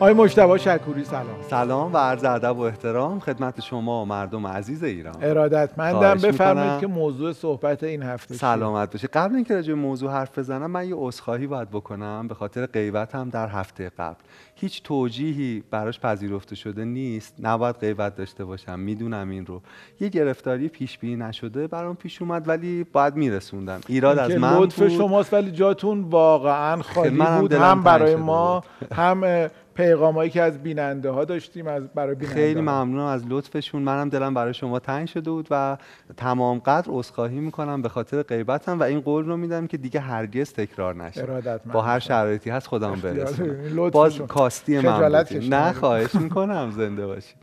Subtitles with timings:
[0.00, 1.42] آقای مجتبی شکوری سلام.
[1.50, 5.14] سلام و عرض ادب و احترام خدمت شما و مردم عزیز ایران.
[5.22, 6.14] ارادتمندم.
[6.14, 10.88] بفرمایید که موضوع صحبت این هفته سلامت باشید قبل اینکه راجع موضوع حرف بزنم من
[10.88, 14.16] یه عذرخواهی باید بکنم به خاطر غیبتم در هفته قبل.
[14.54, 17.34] هیچ توجیهی براش پذیرفته شده نیست.
[17.40, 18.78] نباید غیبت داشته باشم.
[18.78, 19.62] می‌دونم این رو.
[20.00, 23.80] یه گرفتاری پیش بینی نشده برام پیش اومد ولی باید میرسوندم.
[23.88, 27.52] ایراد از من لطف شماست ولی جاتون واقعا خالی بود.
[27.52, 29.48] هم برای ما هم
[29.80, 33.82] پیغامایی که از بیننده ها داشتیم از برای بیننده خیلی ممنون از لطفشون.
[33.82, 35.76] منم دلم برای شما تنگ شده بود و
[36.16, 40.52] تمام قدر عذرخواهی می‌کنم به خاطر غیبتم و این قول رو میدم که دیگه هرگز
[40.52, 41.26] تکرار نشه
[41.72, 43.90] با هر شرایطی هست خودم برسونم.
[43.90, 46.70] باز کاستی من نه خواهش می‌کنم.
[46.76, 47.36] زنده باشید.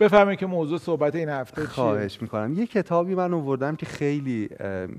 [0.00, 2.54] بفهمید که موضوع صحبت این هفته خواهش می‌کنم.
[2.54, 4.48] یه کتابی من آوردم که خیلی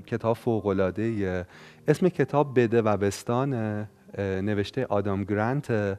[0.08, 1.46] کتاب فوق العاده
[1.88, 3.86] اسم کتاب بده و بستان
[4.20, 5.98] نوشته آدام گرانت.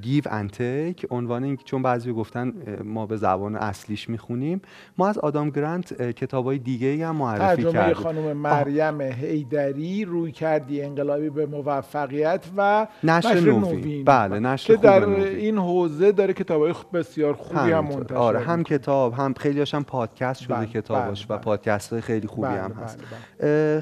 [0.00, 2.52] گیو اند تیک عنوان این چون بعضی گفتن
[2.84, 4.62] ما به زبان اصلیش می‌خونیم.
[4.98, 7.94] ما از آدام گرانت کتابای دیگه هم معرفی کردیم.
[7.94, 14.04] خانم مریم هیدری روی کردی انقلابی به موفقیت و نشر, نوین.
[14.04, 19.12] بله نشر که در این حوزه داره کتابای بسیار خوبی هم منتشر آره هم کتاب
[19.12, 21.44] هم خیلی هم پادکست شده بله، کتاباش بله، و بله.
[21.44, 22.98] پادکست های خیلی خوبی بله، هم هست.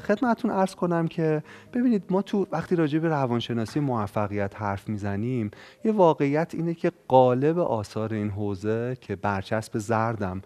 [0.05, 1.43] خدمتتون عرض کنم که
[1.73, 5.51] ببینید ما تو وقتی راجع به روانشناسی موفقیت حرف می‌زنیم
[5.83, 10.41] یه واقعیت اینه که قالب آثار این حوزه که برچسب زردم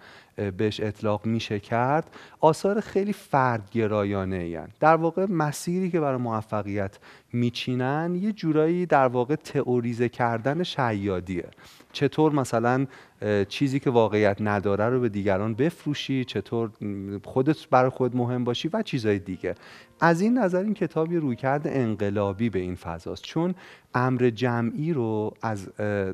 [0.58, 7.00] بهش اطلاق میشه کرد آثار خیلی فردگرایانه این در واقع مسیری که برای موفقیت
[7.34, 11.48] میچینن یه جورایی در واقع تئوریزه کردن شیادیه.
[11.92, 12.86] چطور مثلا
[13.50, 16.70] چیزی که واقعیت نداره رو به دیگران بفروشی چطور
[17.23, 19.56] خودت برای خود مهم باشی و چیزهای دیگه.
[20.00, 23.23] از این نظر این کتابی رویکرد انقلابی به این فضاست.
[23.23, 23.56] چون
[23.94, 25.70] امر جمعی رو از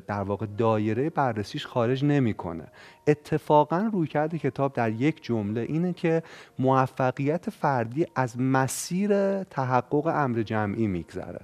[0.06, 2.64] در واقع دایره بررسیش خارج نمی‌کنه.
[3.06, 6.22] اتفاقا رویکرد کتاب در یک جمله اینه که
[6.58, 11.40] موفقیت فردی از مسیر تحقق امر جمعی میگذره.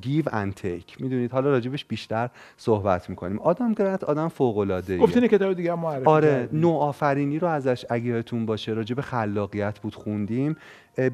[0.00, 3.38] Give and Take می‌دونید؟ حالا راجبش بیشتر صحبت می‌کنیم.
[3.38, 8.46] آدم گرانت آدم فوق العاده گفتین کتاب دیگه معرفی آره نوآفرینی رو ازش اگه یادتون
[8.46, 10.56] باشه راجب خلاقیت بود خوندیم.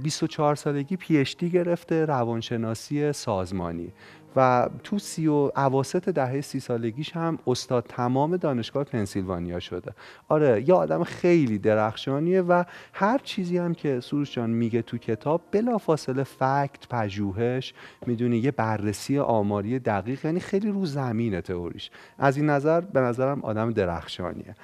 [0.02, 3.92] 24 سالگی PhD گرفته روانشناسی سازمانی.
[4.36, 9.92] و تو سی و اواسط دهه سی سالگیش هم استاد تمام دانشگاه پنسیلوانیا شده.
[10.28, 15.42] آره یه آدم خیلی درخشانیه و هر چیزی هم که سروش جان میگه تو کتاب
[15.50, 17.74] بلافاصله fact پژوهش
[18.06, 21.90] می‌دونی یه بررسی آماری دقیق یعنی خیلی رو زمینه تئوریش.
[22.18, 24.54] از این نظر به نظرم آدم درخشانیه.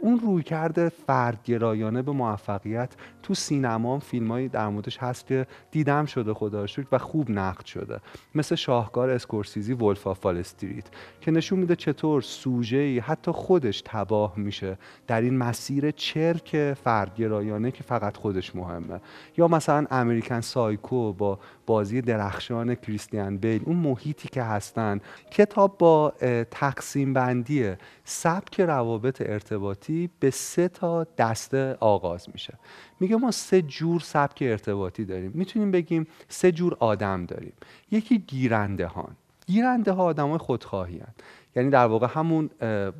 [0.00, 2.90] اون رویکرد فردگرایانه به موفقیت
[3.22, 8.00] تو سینما فیلمایی در موردش هست که دیدم شده خدا و خوب نقد شده.
[8.34, 8.54] مثل
[8.86, 10.84] شاهکار اسکورسیزی Wolf of Wall Street
[11.20, 17.82] که نشون میده چطور سوژه حتی خودش تباه میشه در این مسیر چرک فردگرایانه که
[17.82, 19.00] فقط خودش مهمه.
[19.36, 25.00] یا مثلا American Psycho با بازی درخشان کریستیان بیل اون محیطی که هستن.
[25.30, 26.14] کتاب با
[26.50, 27.72] تقسیم بندی
[28.04, 32.54] سبک روابط ارتباطی به سه تا دسته آغاز میشه.
[33.00, 35.32] میگه ما سه جور سبک ارتباطی داریم.
[35.34, 37.52] می‌تونیم بگیم سه جور آدم داریم.
[37.90, 39.16] یکی گیرنده هان
[39.46, 41.14] گیرنده ها آدم های خودخواهی هن.
[41.56, 42.50] یعنی در واقع همون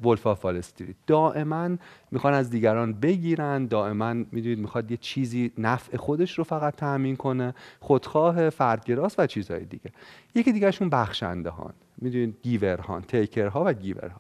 [0.05, 1.71] Wolf of Wall Street دائما
[2.11, 3.67] می‌خوان از دیگران بگیرن.
[3.67, 7.55] دائما می‌دونید می‌خواد یه چیزی نفع خودش رو فقط تأمین کنه.
[7.81, 9.91] خودخواه فردگراست و چیزهای دیگه.
[10.35, 14.19] یکی دیگهشون بخشنده هان می‌دونید گیور هان تیکر ها و گیور ها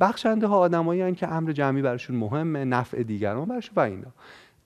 [0.00, 4.12] بخشنده ها آدمایی که امر جمعی براشون مهمه نفع دیگران براشون و اینا.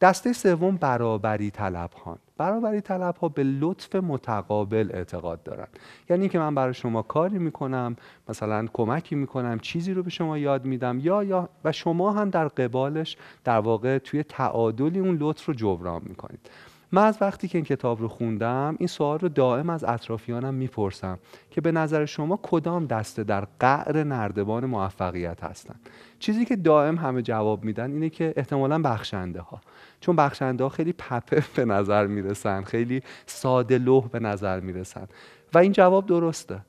[0.00, 5.66] دسته سوم برابری طلب هان برابری طلب ها به لطف متقابل اعتقاد دارن.
[6.10, 7.96] یعنی که من برای شما کاری می‌کنم
[8.28, 12.48] مثلا کمکی می‌کنم چیزی رو به شما یاد میدم یا یا و شما هم در
[12.48, 16.50] قبالش در واقع توی تعادلی اون لطف رو جبران می‌کنید.
[16.92, 21.18] من از وقتی که این کتاب رو خوندم این سوال رو دائم از اطرافیانم می‌پرسم
[21.50, 25.88] که به نظر شما کدام دسته در قعر نردبان موفقیت هستند
[26.18, 29.60] چیزی که دائم همه جواب میدن اینه که احتمالا بخشنده ها
[30.00, 35.06] چون بخشنده ها خیلی پپه به نظر می‌رسن خیلی ساده لوح به نظر می‌رسن.
[35.54, 36.60] و این جواب درسته.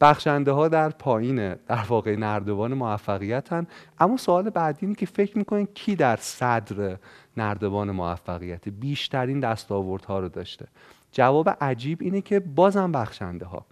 [0.00, 3.66] بخشنده ها در پایین در واقع نردبان موفقیتن.
[3.98, 6.96] اما سوال بعدی اینه که فکر می‌کنین کی در صدر
[7.36, 8.68] نردبان موفقیت.
[8.68, 10.66] بیشترین دستاوردها رو داشته.
[11.12, 13.66] جواب عجیب اینه که بازم بخشنده ها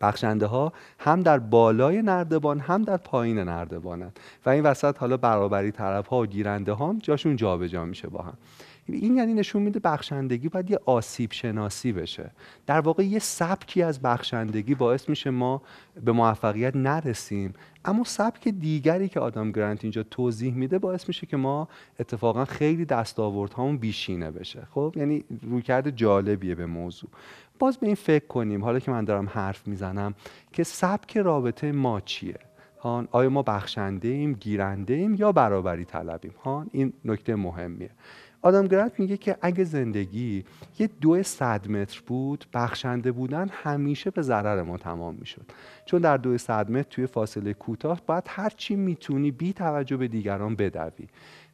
[0.00, 4.12] بخشنده ها هم در بالای نردبان هم در پایین نردبانن.
[4.46, 8.22] و این وسط حالا برابری طرف ها و گیرنده ها هم جاشون جابجا میشه با
[8.22, 8.34] هم.
[8.88, 12.30] این یعنی نشون میده بخشندگی باید یه آسیب شناسی بشه.
[12.66, 15.62] در واقع یه سبکی از بخشندگی باعث میشه ما
[16.04, 17.54] به موفقیت نرسیم.
[17.84, 21.68] اما سبک دیگری که آدم گرانت اینجا توضیح میده باعث میشه که ما
[22.00, 24.66] اتفاقا خیلی دستاوردهامون بیشینه بشه.
[24.70, 27.10] خب؟ یعنی رویکرد جالبیه به موضوع.
[27.58, 28.64] باز به این فکر کنیم.
[28.64, 30.14] حالا که من دارم حرف می‌زنم
[30.52, 32.38] که سبک رابطه ما چیه؟
[32.82, 37.90] هان آیا ما بخشنده ایم گیرنده ایم یا برابری طلبیم؟ هان این نکته مهمیه.
[38.42, 40.44] آدم گرانت میگه که اگه زندگی
[40.78, 45.42] یه دو صد متر بود بخشنده بودن همیشه به ضرر ما تمام می‌شد.
[45.86, 50.08] چون در دو صد متر توی فاصله کوتاه باید هر چی می‌تونی بی توجه به
[50.08, 51.08] دیگران بدوی.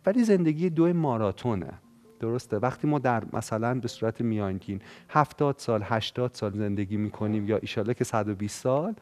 [0.07, 1.71] ولی زندگی دو ماراتونه.
[2.21, 7.57] درسته؟ وقتی ما در مثلا به صورت میانگین 70 سال 80 سال زندگی می‌کنیم یا
[7.57, 8.95] ایشاله که 120 سال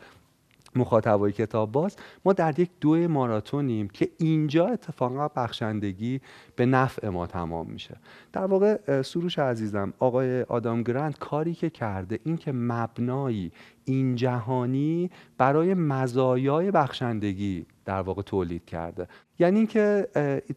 [0.77, 6.21] مخاطبای کتاب باز ما در یک دو ماراتونیم که اینجا اتفاقا بخشندگی
[6.57, 7.97] به نفع ما تمام میشه.
[8.33, 13.53] در واقع سروش عزیزم آقای آدام گرند کاری که کرده این که مبنایی
[13.85, 19.09] این جهانی برای مزایای بخشندگی در واقع تولید کرده.
[19.39, 20.09] یعنی اینکه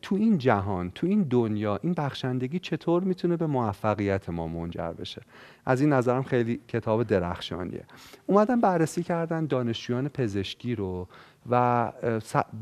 [0.01, 5.21] تو این جهان تو این دنیا این بخشندگی چطور می‌تونه به موفقیت ما منجر بشه؟
[5.65, 7.83] از این نظرم خیلی کتاب درخشانیه.
[8.27, 11.07] اومدن بررسی کردن دانشجویان پزشکی رو
[11.49, 11.91] و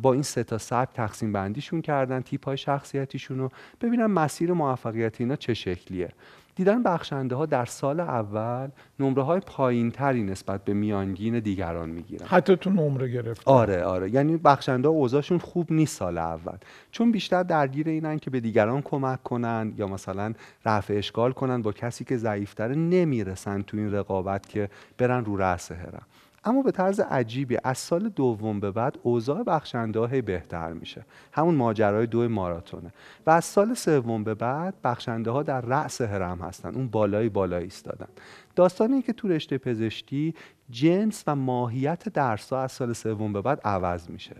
[0.01, 3.51] با این سه تا سبک تقسیم بندیشون کردن تیپ های شخصیتیشون رو.
[3.81, 6.09] ببینن مسیر موفقیت اینا چه شکلیه.
[6.57, 8.67] دیدن بخشنده ها در سال اول
[8.99, 12.27] نمره های پایین تری نسبت به میانگین دیگران می‌گیرن.
[12.27, 14.09] حتی تو نمره گرفت آره آره.
[14.09, 16.57] یعنی بخشنده ها اوضاعشون خوب نیست سال اول.
[16.91, 20.33] چون بیشتر درگیر اینن که به دیگران کمک کنن یا مثلا
[20.65, 25.71] رفع اشکال کنن با کسی که ضعیفتره نمی‌رسن تو این رقابت که برن رو رأس
[25.71, 26.05] هرم.
[26.43, 31.05] اما به طرز عجیبی از سال دوم به بعد اوضاع بخشنده بهتر میشه.
[31.31, 32.93] همون ماجرای دو ماراتونه.
[33.25, 36.75] و از سال سوم به بعد بخشنده ها در رأس هرم هستن.
[36.75, 38.07] اون بالای بالایی ایستادن.
[38.55, 40.33] داستان این که تو رشته پزشکی
[40.69, 44.35] جنس و ماهیت درس از سال سوم به بعد عوض میشه.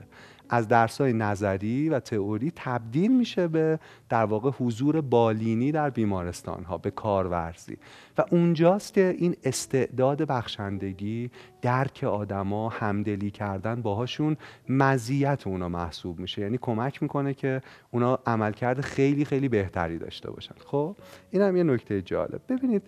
[0.50, 3.80] از درسای نظری و تئوری تبدیل میشه به
[4.10, 7.78] در واقع حضور بالینی در بیمارستان ها به کارورزی.
[8.18, 11.32] و اونجاست که این استعداد بخشندگی
[11.62, 14.38] درک آدما همدلی کردن باهاشون
[14.70, 16.42] مزیت اونا محسوب میشه.
[16.42, 17.62] یعنی کمک می‌کنه که
[17.92, 20.56] اونا عملکرد خیلی خیلی بهتری داشته باشن.
[20.66, 20.96] خب
[21.32, 22.42] این هم یه نکته جالب.
[22.50, 22.84] ببینید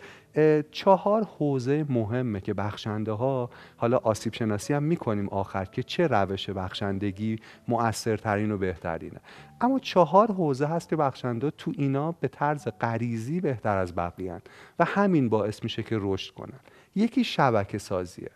[0.72, 6.50] چهار حوزه مهمه که بخشنده ها حالا آسیب شناسی هم می‌کنیم آخر که چه روش
[6.50, 9.20] بخشندگی مؤثرترین و بهترینه.
[9.62, 14.42] اما چهار حوزه هست که بخشنده تو اینا به طرز غریزی بهتر از بقیه
[14.80, 16.60] و همین باعث میشه که رشد کنن.
[16.96, 18.32] یکی شبکه سازیه.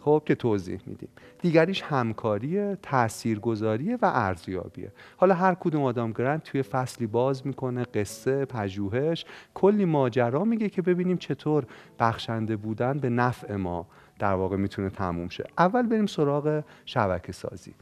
[0.00, 1.08] خب که توضیح میدیم.
[1.42, 4.92] دیگریش همکاریه تاثیرگذاریه و ارزیابیه.
[5.16, 9.24] حالا هر کدوم آدم گرند توی فصلی باز می‌کنه قصه پژوهش.
[9.54, 11.66] کلی ماجرا میگه که ببینیم چطور
[11.98, 13.86] بخشنده بودن به نفع ما
[14.18, 15.44] در واقع می‌تونه تموم شه.
[15.58, 17.74] اول بریم سراغ شبکه سازی.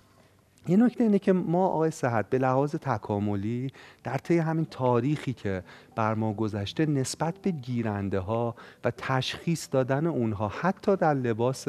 [0.69, 3.71] یه نکته اینه که ما آقای صحت به لحاظ تکاملی
[4.05, 5.63] در طی همین تاریخی که
[5.97, 8.55] بر ما گذشته نسبت به گیرنده ها
[8.85, 11.67] و تشخیص دادن اونها حتی در لباس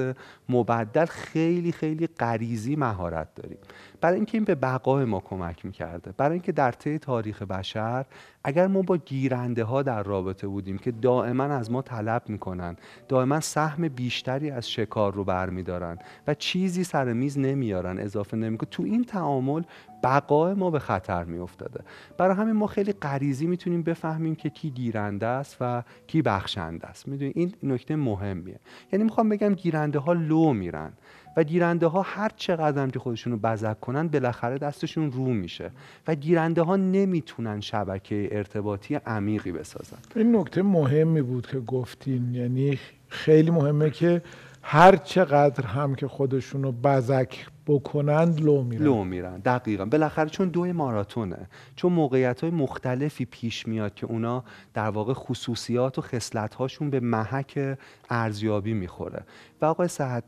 [0.49, 3.57] مبدل خیلی خیلی غریزی مهارت داریم.
[4.01, 8.05] برای اینکه این به بقای ما کمک می‌کرده برای اینکه در طی تاریخ بشر
[8.43, 12.75] اگر ما با گیرنده ها در رابطه بودیم که دائما از ما طلب می‌کنن
[13.07, 15.97] دائما سهم بیشتری از شکار رو برمیدارن
[16.27, 19.61] و چیزی سر میز نمیارن اضافه نمی‌کنن تو این تعامل
[20.03, 21.83] بقای ما به خطر میافتاده.
[22.17, 27.07] برای همین ما خیلی غریزی می‌تونیم بفهمیم که کی گیرنده است و کی بخشنده است.
[27.07, 28.59] می‌دونید این نکته مهمیه.
[28.91, 30.93] یعنی می‌خوام بگم گیرنده ها لو میرن.
[31.37, 35.71] و گیرنده ها هر چقدر که خودشون رو بزک کنن بالاخره دستشون رو میشه
[36.07, 39.97] و گیرنده ها نمی‌تونن شبکه ارتباطی عمیقی بسازن.
[40.15, 44.21] این نکته مهمی بود که گفتین یعنی خیلی مهمه که
[44.61, 48.83] هر چقدر هم که خودشون رو بزک بکنند لو میرن.
[48.83, 49.39] لو میرن.
[49.39, 49.85] دقیقا.
[49.85, 54.43] بالاخره چون دوی ماراتونه چون موقعیت های مختلفی پیش میاد که اونا
[54.73, 57.77] در واقع خصوصیات و خصلت هاشون به محک
[58.09, 59.23] ارزیابی می‌خوره.
[59.61, 60.23] و آقای صحت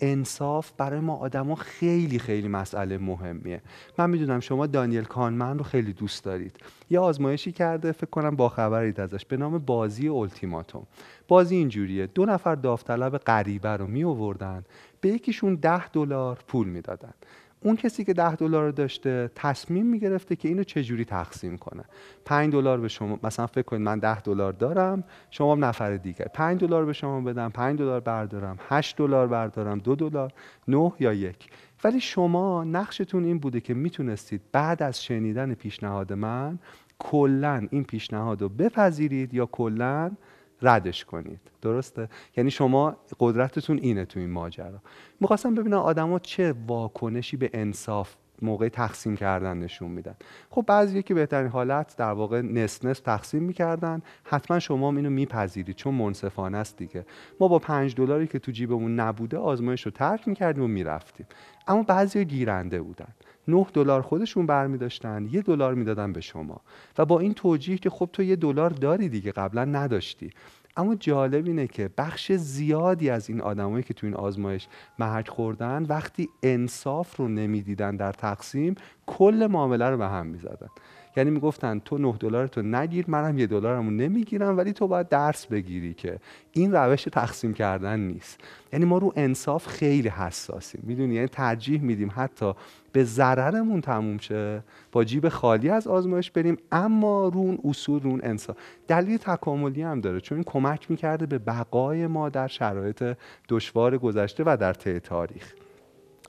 [0.00, 3.62] انصاف برای ما آدما خیلی خیلی مسئله مهمیه.
[3.98, 6.56] من می‌دونم شما دانیل کانمن رو خیلی دوست دارید.
[6.90, 10.86] یه آزمایشی کرده فکر کنم با خبرید ازش به نام بازی اولتیماتوم.
[11.28, 12.06] بازی اینجوریه.
[12.06, 14.64] دو نفر داوطلب غریبه رو می آوردن
[15.04, 17.14] به یکیشون ده دلار پول می‌دادن.
[17.60, 21.84] اون کسی که ده دلار داشته تصمیم می‌گرفته که اینو چجوری تقسیم کنه.
[22.24, 26.60] پنج دلار به شما مثلا فکر کنید من ده دلار دارم شما نفر دیگر پنج
[26.60, 30.32] دلار به شما بدم پنج دلار بردارم هشت دلار بردارم دو دلار
[30.68, 31.48] نه یا یک.
[31.84, 36.58] ولی شما نقشتون این بوده که می‌تونستید بعد از شنیدن پیشنهاد من
[36.98, 40.10] کلا این پیشنهاد رو بپذیرید یا کلا
[40.64, 41.40] ردش کنید.
[41.62, 44.82] درسته؟ یعنی شما قدرتتون اینه تو این ماجرا.
[45.20, 50.14] می‌خواستم ببینم آدما چه واکنشی به انصاف موقع تقسیم کردن نشون میدن.
[50.50, 54.02] خب بعضی که بهترین حالت در واقع نصف نصف تقسیم می‌کردن.
[54.24, 57.06] حتما شما هم اینو میپذیرید چون منصفانه است دیگه.
[57.40, 61.26] ما با پنج دلاری که تو جیبمون نبوده آزمایش رو ترک می‌کردیم و می‌رفتیم.
[61.66, 63.08] اما بعضی گیرنده بودن.
[63.48, 66.60] 9 دلار خودشون برمی داشتن یه دلار می‌دادن به شما.
[66.98, 70.30] و با این توجیه که خب تو یه دلار داری دیگه قبلا نداشتی.
[70.76, 75.86] اما جالب اینه که بخش زیادی از این آدمایی که تو این آزمایش محک خوردن
[75.88, 78.74] وقتی انصاف رو نمی‌دیدن در تقسیم
[79.06, 80.68] کل معامله رو به هم می‌زدن.
[81.16, 85.46] یعنی می‌گفتن تو 9 دلار تو نگیر منم یه دلارمو نمی‌گیرم ولی تو باید درس
[85.46, 86.18] بگیری که
[86.52, 88.40] این روش تقسیم کردن نیست.
[88.72, 90.80] یعنی ما رو انصاف خیلی حساسیم.
[90.84, 92.52] می‌دونی؟ یعنی ترجیح میدیم حتی
[92.92, 98.10] به ضررمون تموم شه با جیب خالی از آزمایش بریم اما رو اون اصول رو
[98.10, 98.56] اون انصاف.
[98.88, 100.20] دلیل تکاملی هم داره.
[100.20, 103.16] چون این کمک می‌کرده به بقای ما در شرایط
[103.48, 105.52] دشوار گذشته و در طی تاریخ.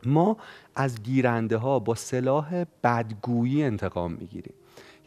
[0.06, 0.38] ما
[0.76, 4.54] از گیرنده ها با سلاح بدگویی انتقام می‌گیریم.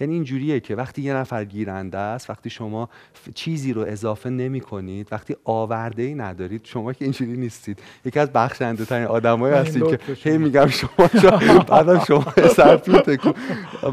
[0.01, 2.89] یعنی اینجوریه که وقتی یه نفر گیرنده است وقتی شما
[3.35, 7.79] چیزی رو اضافه نمی کنید وقتی آورده ای ندارید شما که اینجوری نیستید.
[8.05, 10.67] یکی از بخشنده ترین آدمایی هستید که هی میگم.
[10.67, 11.11] شما
[11.69, 12.25] بعدم شما
[12.57, 13.03] سرتون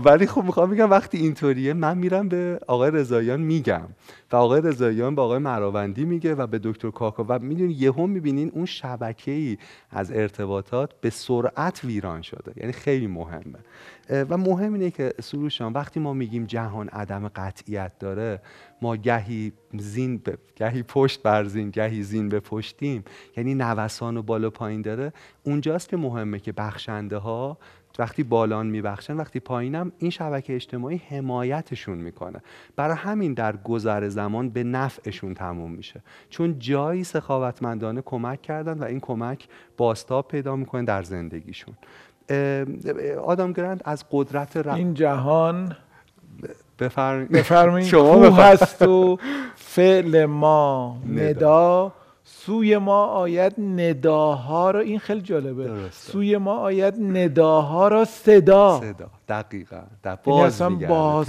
[0.05, 3.87] ولی خب می‌خوام میگم وقتی اینطوریه من میرم به آقای رضاییان میگم.
[4.31, 8.51] و آقای رضاییان به آقای مراوندی میگه و به دکتر کاکا و می‌دونی یهو می‌بینین
[8.53, 9.57] اون شبکه ای
[9.91, 12.53] از ارتباطات به سرعت ویران شده.
[12.57, 13.59] یعنی خیلی مهمه.
[14.09, 18.41] و مهم اینه که سروشان وقتی ما میگیم جهان عدم قطعیت داره
[18.81, 23.03] ما گهی زین به گهی پشت بر زین گهی زین به پشتیم.
[23.37, 25.13] یعنی نوسان و بالا پایین داره.
[25.43, 27.57] اونجاست که مهمه که بخشنده ها
[27.99, 32.41] وقتی بالان میبخشن وقتی پایینم این شبکه اجتماعی حمایتشون می‌کنه.
[32.75, 36.03] برای همین در گذر زمان به نفعشون تموم میشه.
[36.29, 39.47] چون جایی سخاوتمندانه کمک کردن و این کمک
[39.77, 41.73] باستاب پیدا می‌کنه در زندگیشون.
[43.23, 44.69] آدم گرند از قدرت ر...
[44.69, 45.75] این جهان
[46.79, 47.87] بفرمایید.
[47.87, 49.17] شما هست و
[49.55, 51.93] فعل ما ندا.
[52.27, 55.63] سوی ما آید نداها را این خیلی جالبه.
[55.63, 56.11] درسته.
[56.11, 58.81] سوی ما آید نداها را صدا.
[58.83, 59.09] صدا.
[59.29, 59.83] دقیقا.
[60.03, 61.27] در باز باز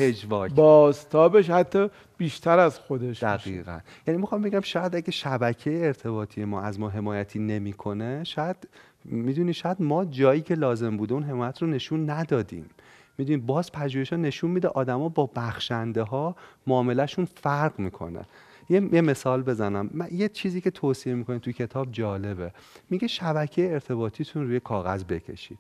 [0.55, 3.79] بازتابش حتی بیشتر از خودش دقیقا.
[4.07, 8.69] یعنی می‌خوام بگم شاید اگه شبکه ارتباطی ما از ما حمایتی نمی‌کنه شاید
[9.09, 12.67] می‌دونی شاید ما جایی که لازم بوده اون حمایت رو نشون ندادیم.
[13.19, 16.37] می‌دونی باز پژوهش نشون میده آدما با بخشنده ها
[16.67, 18.21] معاملهشون فرق می‌کنه.
[18.69, 19.91] یه،, مثال بزنم.
[19.95, 22.53] من یه چیزی که توصیه می‌کنه توی کتاب جالبه.
[22.91, 25.59] میگه شبکه ارتباطیتون روی کاغذ بکشید.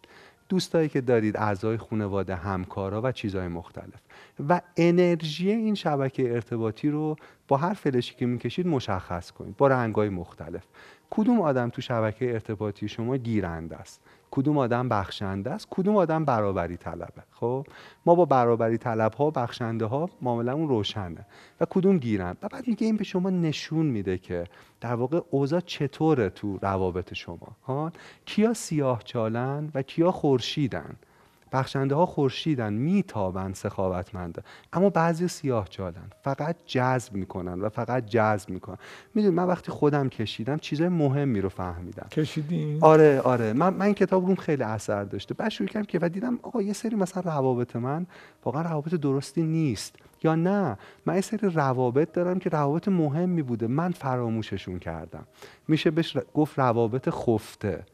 [0.49, 4.03] دوستایی که دارید اعضای خانواده همکارا و چیزهای مختلف.
[4.49, 7.17] و انرژی این شبکه ارتباطی رو
[7.49, 9.57] با هر فلشی که می‌کشید مشخص کنید.
[9.57, 10.65] با رنگهای مختلف.
[11.11, 16.77] کدوم آدم تو شبکه ارتباطی شما گیرنده است؟ کدوم آدم بخشنده است؟ کدوم آدم برابری
[16.77, 17.67] طلبه؟ خب
[18.07, 21.27] ما با برابری طلب ها بخشنده ها اون روشنه
[21.61, 24.45] و کدوم گیرن و بعد میگه این به شما نشون میده که
[24.81, 27.93] در واقع اوضاع چطوره تو روابط شما ها؟
[28.25, 30.97] کیا سیاه چالن و کیا خورشیدن؟
[31.53, 38.50] بخشنده ها خورشیدن میتابن سخاوتمنده اما بعضی سیاه چالن فقط جذب می‌کنن و فقط جذب
[38.50, 38.76] می‌کنن.
[39.15, 42.07] می‌دونی من وقتی خودم کشیدم چیزای مهمی رو فهمیدم.
[42.11, 43.53] کشیدین آره آره.
[43.53, 45.35] من من این کتاب روم خیلی اثر داشته.
[45.35, 48.07] بعد شروع کردم که و دیدم آقا یه سری مثلا روابط من
[48.45, 49.97] واقعا روابط درستی نیست.
[50.23, 53.67] یا نه من یه سری روابط دارم که روابط مهمی بوده.
[53.67, 55.26] من فراموششون کردم.
[55.69, 57.85] میشه بهش گفت روابط خفته.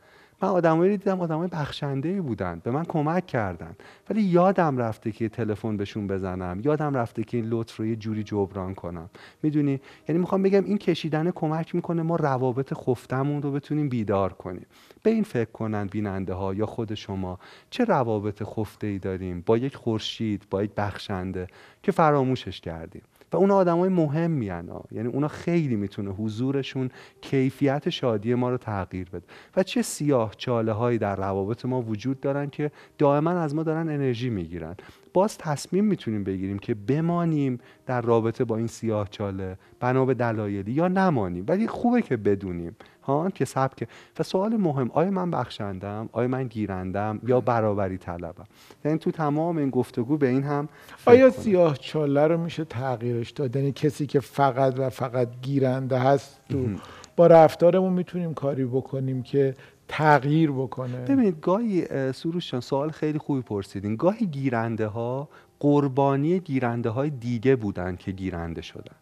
[0.42, 3.76] من آدمایی دیدم آدمای بخشنده ای بودن به من کمک کردن.
[4.10, 8.22] ولی یادم رفته که تلفن بهشون بزنم یادم رفته که این لطف رو یه جوری
[8.22, 9.10] جبران کنم.
[9.42, 14.66] می‌دونی؟ یعنی می‌خوام بگم این کشیدن کمک می‌کنه ما روابط خفتمون رو بتونیم بیدار کنیم.
[15.02, 17.38] به این فکر کنن بیننده ها یا خود شما
[17.70, 21.46] چه روابط خفته ای داریم با یک خورشید با یک بخشنده
[21.82, 23.02] که فراموشش کردیم.
[23.32, 29.08] و اون آدمای مهم میان یعنی اونا خیلی می‌تونه حضورشون کیفیت شادی ما رو تغییر
[29.10, 29.24] بده.
[29.56, 33.88] و چه سیاه چاله هایی در روابط ما وجود دارن که دائما از ما دارن
[33.88, 34.76] انرژی می‌گیرن.
[35.12, 40.72] باز تصمیم می‌تونیم بگیریم که بمانیم در رابطه با این سیاه چاله بنا به دلایلی
[40.72, 41.44] یا نمانیم.
[41.48, 42.76] ولی خوبه که بدونیم.
[43.02, 43.88] ها که سبک.
[44.18, 48.44] و سوال مهم آیا من بخشندم؟ آیا من گیرندم؟ یا برابری طلبم؟
[48.84, 50.68] یعنی تو تمام این گفتگو به این هم
[51.06, 56.40] آیا سیاه چاله رو میشه تغییرش داد؟ یعنی کسی که فقط و فقط گیرنده هست
[56.48, 56.68] تو
[57.16, 59.54] با رفتارمون می‌تونیم کاری بکنیم که
[59.88, 63.96] تغییر بکنه؟ ببینید گاهی سروش سوال خیلی خوبی پرسیدین.
[63.96, 65.28] گاهی گیرنده ها
[65.60, 68.94] قربانی گیرنده های دیگه بودن که گیرنده شدن.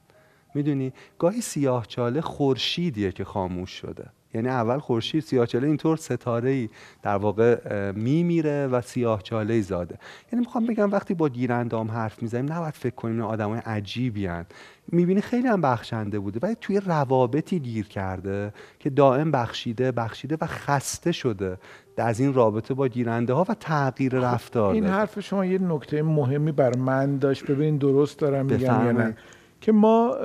[0.54, 4.06] می‌دونی؟ گاهی سیاه چاله خورشیدیه که خاموش شده.
[4.34, 6.68] یعنی اول خورشید سیاهچاله اینطور ستاره ای
[7.02, 9.98] در واقع میمیره و سیاهچاله ای زاده.
[10.32, 14.46] یعنی می‌خوام بگم وقتی با گیرندام حرف می‌زنیم نباید فکر کنیم آدمای عجیبی هن.
[14.92, 20.46] می‌بینی خیلی هم بخشنده بوده ولی توی روابطی گیر کرده که دائم بخشیده بخشیده و
[20.46, 21.58] خسته شده
[21.96, 26.02] از این رابطه با گیرنده ها و تغییر خب، رفتار این حرف شما یه نکته
[26.02, 27.50] مهمی بر من داشت.
[27.50, 29.16] ببین درست دارم میگم یا نه.
[29.60, 30.16] که ما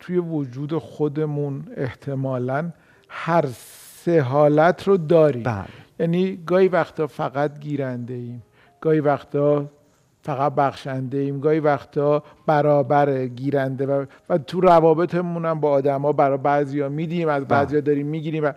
[0.00, 2.70] توی وجود خودمون احتمالا
[3.08, 5.64] هر سه حالت رو داریم بله.
[5.98, 8.42] یعنی گاهی وقتا فقط گیرنده ایم
[8.80, 9.66] گاهی وقتا
[10.22, 16.38] فقط بخشنده ایم گاهی وقتا برابر گیرنده و, و تو روابطمون هم با آدما برای
[16.38, 17.48] بعضیا میدیم از بله.
[17.48, 18.52] بعضیا داریم می‌گیریم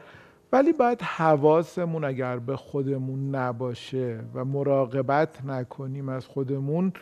[0.54, 6.94] ولی باید حواسمون اگر به خودمون نباشه و مراقبت نکنیم از خودمون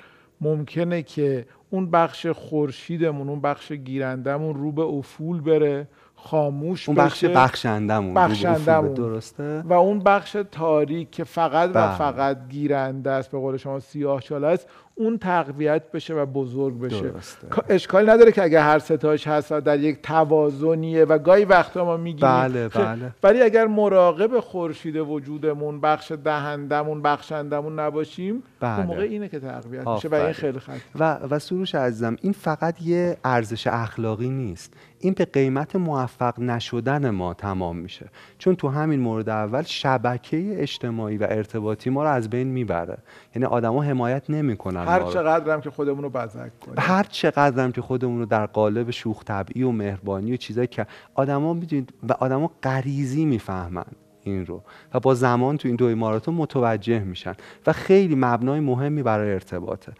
[0.41, 7.25] ممکنه که اون بخش خورشیدمون اون بخش گیرندمون رو به افول بره خاموش اون بخش
[7.25, 11.95] بخشندمون بخشندمون درسته؟ و اون بخش تاریک که فقط و بله.
[11.95, 17.01] فقط گیرنده است به قول شما سیاه چاله است اون تقویت بشه و بزرگ بشه.
[17.01, 17.47] درسته.
[17.69, 22.29] اشکالی نداره که اگر هر ستاش هست در یک توازنیه و گاهی وقتا ما میگیم
[22.29, 23.11] بله بله.
[23.23, 28.77] ولی اگر مراقب خورشید وجودمون بخش دهندمون بخشندمون نباشیم بله.
[28.77, 32.33] اون موقع اینه که تقویت میشه و این خیلی خیلی و و سروش عزیزم این
[32.33, 34.73] فقط یه ارزش اخلاقی نیست.
[34.99, 38.05] این به قیمت موفق نشدن ما تمام میشه.
[38.37, 42.97] چون تو همین مورد اول شبکه اجتماعی و ارتباطی ما رو از بین می‌بره.
[43.35, 44.80] یعنی آدما حمایت نمی‌کنن.
[44.85, 46.75] هر چقدر هم که خودمون رو بزک کنیم.
[46.77, 50.87] هر چقدر هم که خودمون رو در قالب شوخ طبعی و مهربانی و چیزایی که
[51.13, 53.85] آدما می‌دونید و آدما غریزی می‌فهمن
[54.23, 57.33] این رو و با زمان تو این دو ماراتون متوجه میشن
[57.67, 59.93] و خیلی مبنای مهمی برای ارتباطه.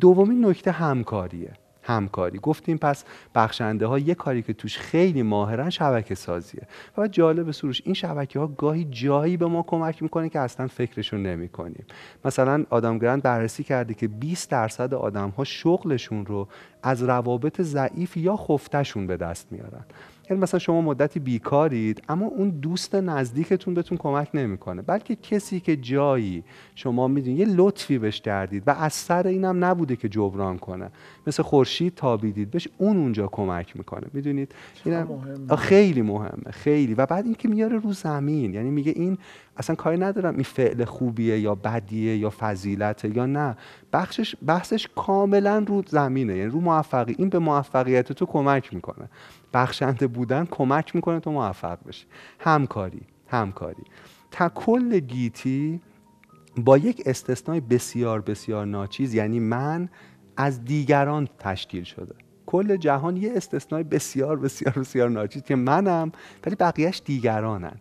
[0.00, 1.52] دومین نکته همکاریه.
[1.88, 2.38] همکاری.
[2.42, 3.04] گفتیم پس
[3.34, 6.62] بخشنده ها یه کاری که توش خیلی ماهرن شبکه سازیه.
[6.98, 11.22] و جالب سروش این شبکه ها گاهی جایی به ما کمک می‌کنه که اصلا فکرشون
[11.22, 11.84] نمی کنیم
[12.24, 16.48] مثلا آدم گرند بررسی کرده که 20 درصد آدم ها شغلشون رو
[16.82, 19.84] از روابط ضعیف یا خفتشون به دست میارن.
[20.30, 24.82] یعنی مثلا شما مدتی بیکارید اما اون دوست نزدیکتون بهتون کمک نمی‌کنه.
[24.82, 29.96] بلکه کسی که جایی شما می‌دونید یه لطفی بهش کردید و از سر اینم نبوده
[29.96, 30.90] که جبران کنه.
[31.28, 34.06] مثل خورشید تابیدید بهش اون اونجا کمک می‌کنه.
[34.12, 34.54] می‌دونید؟
[34.86, 35.56] مهمه.
[35.56, 36.94] خیلی مهمه خیلی.
[36.94, 39.18] و بعد اینکه میاره رو زمین یعنی میگه این
[39.56, 43.56] اصلا کاری ندارم این فعل خوبیه یا بدیه یا فضیلته یا نه.
[43.92, 47.14] بخشش بحثش کاملا رو زمینه یعنی رو موفقی.
[47.18, 49.08] این به موفقیت تو کمک می‌کنه.
[49.52, 52.06] بخشنده بودن کمک می‌کنه تو موفق بشی.
[52.38, 53.82] همکاری همکاری.
[54.30, 55.80] تا کل گیتی
[56.56, 59.88] با یک استثنای بسیار بسیار ناچیز یعنی من
[60.40, 62.14] از دیگران تشکیل شده.
[62.46, 66.12] کل جهان یه استثنای بسیار بسیار بسیار ناچیز که منم
[66.46, 67.76] ولی بقیهش دیگرانن.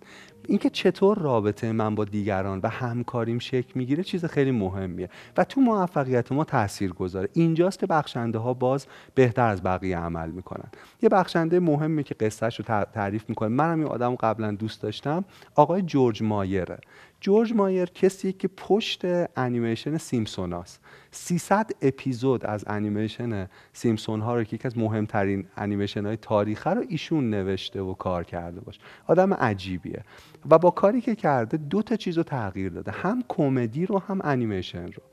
[0.48, 5.62] اینکه چطور رابطه من با دیگران و همکاریم شکل می‌گیره چیز خیلی مهمیه و تو
[5.62, 10.70] موفقیت ما تاثیر گذاره اینجاست که بخشنده ها باز بهتر از بقیه عمل می‌کنن.
[11.02, 13.50] یه بخشنده مهمی که قصهش رو تعریف می‌کنه.
[13.50, 15.26] منم این آدم قبلا دوست داشتم.
[15.56, 16.80] آقای جورج مایره.
[17.22, 19.02] جورج مایر کسی که پشت
[19.38, 20.82] انیمیشن سیمپسون هاست
[21.18, 26.84] 300 اپیزود از انیمیشن سیمپسون ها رو که یکی از مهمترین انیمیشن های تاریخ رو
[26.90, 28.80] ایشون نوشته و کار کرده باش.
[29.08, 30.04] آدم عجیبیه.
[30.50, 32.92] و با کاری که کرده دو تا چیز رو تغییر داده.
[32.92, 35.04] هم کمدی رو هم انیمیشن رو.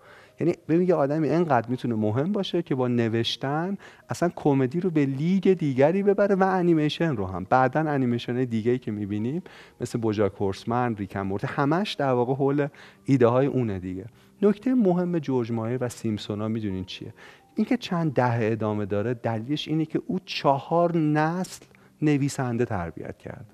[0.41, 3.77] یعنی ببین یه آدمی اینقدر می‌تونه مهم باشه که با نوشتن
[4.09, 7.47] اصلا کمدی رو به لیگ دیگری ببره و انیمیشن رو هم.
[7.51, 9.43] بعدا انیمیشن دیگه که می‌بینیم
[9.81, 12.69] مثل بوجا کورسمن ریکن مورت همش در واقع حول
[13.05, 14.05] ایده های اونه دیگه.
[14.43, 17.15] نکته مهم جورج مایر و سیمسونا می‌دونین چیه؟
[17.55, 21.65] اینکه چند ده ادامه داره دلیلش اینه که او چهار نسل
[22.03, 23.54] نویسنده تربیت کرده.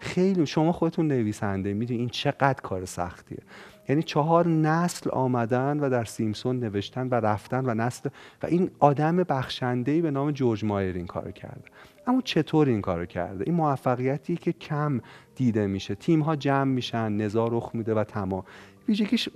[0.00, 3.38] خیلی شما خودتون نویسنده می‌دونید این چقدر کار سختیه.
[3.88, 8.08] یعنی چهار نسل آمدن و در سیمسون نوشتن و رفتن و نسل
[8.42, 11.64] و این آدم بخشنده به نام جورج مایر این کار کرده.
[12.06, 15.00] اما چطور این کار کرده؟ این موفقیتی که کم
[15.34, 15.94] دیده میشه.
[15.94, 18.44] تیم ها جمع میشن نزار رخ میده و تمام.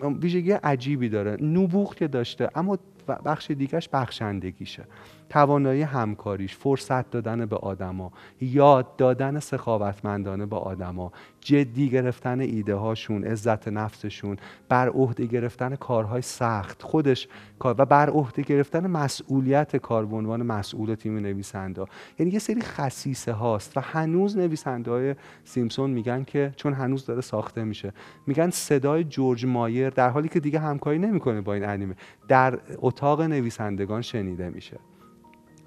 [0.03, 1.44] ویژگی عجیبی داره.
[1.44, 4.84] نبوغ که داشته اما و بخش دیگرش بخشندگیشه.
[5.28, 13.24] توانایی همکاریش فرصت دادن به آدما یاد دادن سخاوتمندانه به آدما جدی گرفتن ایده هاشون
[13.24, 14.36] عزت نفسشون
[14.68, 20.42] بر عهده گرفتن کارهای سخت خودش کار و بر عهده گرفتن مسئولیت کار به عنوان
[20.42, 21.84] مسئول تیم نویسنده.
[22.18, 25.14] یعنی یه سری خصیصه هاست و هنوز نویسنده های
[25.44, 27.92] سیمسون میگن که چون هنوز داره ساخته میشه
[28.26, 31.94] میگن صدای جورج مایر در حالی که دیگه همکاری نمی‌کنه با این انیمه.
[32.28, 32.58] در
[32.94, 34.78] اتاق نویسندگان شنیده میشه.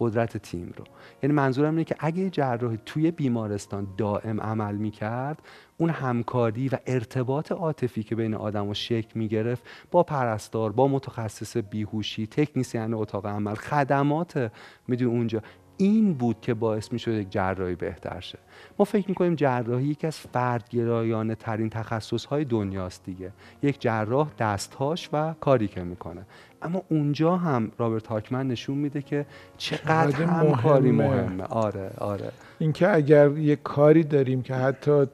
[0.00, 0.84] قدرت تیم رو.
[1.22, 5.42] یعنی منظورم اینه که اگه جراحی توی بیمارستان دائم عمل می‌کرد
[5.78, 11.56] اون همکاری و ارتباط عاطفی که بین آدم و شکل می‌گرفت با پرستار با متخصص
[11.56, 14.50] بیهوشی تکنیسیان اتاق عمل خدمات
[14.88, 15.42] می‌دونی اونجا
[15.80, 18.38] این بود که باعث می‌شد یک جراحی بهتر شه.
[18.78, 23.32] ما فکر می‌کنیم جراحی یکی از فردگرایانه ترین تخصص های دنیاست دیگه.
[23.62, 26.26] یک جراح دستهاش و کاری که می‌کنه.
[26.62, 29.26] اما اونجا هم رابرت هاکمن نشون میده که
[29.58, 31.22] چقدر همکاری مهمه.
[31.22, 31.44] مهمه.
[31.44, 32.32] آره آره.
[32.58, 35.06] اینکه اگر یه کاری داریم که حتی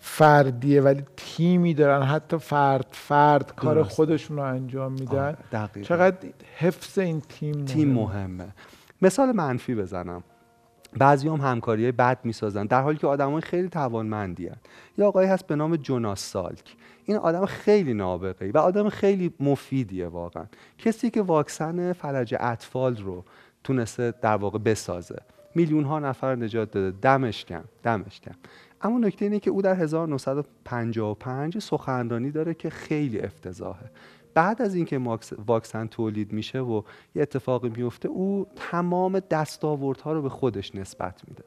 [0.00, 5.36] فردیه ولی تیمی دارن حتی فرد فرد کار خودشون رو انجام میدن
[5.82, 6.16] چقدر
[6.56, 8.48] حفظ این تیم تیم مهمه.
[9.02, 10.22] مثال منفی بزنم.
[10.98, 14.56] بعضی هم همکاری بد می‌سازن در حالی که آدمای خیلی توانمندی هن.
[14.98, 16.76] یه آقایی هست به نام جوناس سالک.
[17.04, 20.46] این آدم خیلی نابغه و آدم خیلی مفیدیه واقعا.
[20.78, 23.24] کسی که واکسن فلج اطفال رو
[23.64, 25.16] تونسته در واقع بسازه.
[25.54, 26.98] میلیون ها نفر نجات داده.
[27.02, 28.34] دمش کم دمش کم
[28.82, 33.90] اما نکته اینه که او در 1955 سخنرانی داره که خیلی افتضاحه.
[34.38, 34.98] بعد از اینکه
[35.46, 36.82] واکسن تولید میشه و
[37.14, 41.44] یه اتفاقی میفته او تمام دستاوردها رو به خودش نسبت میده.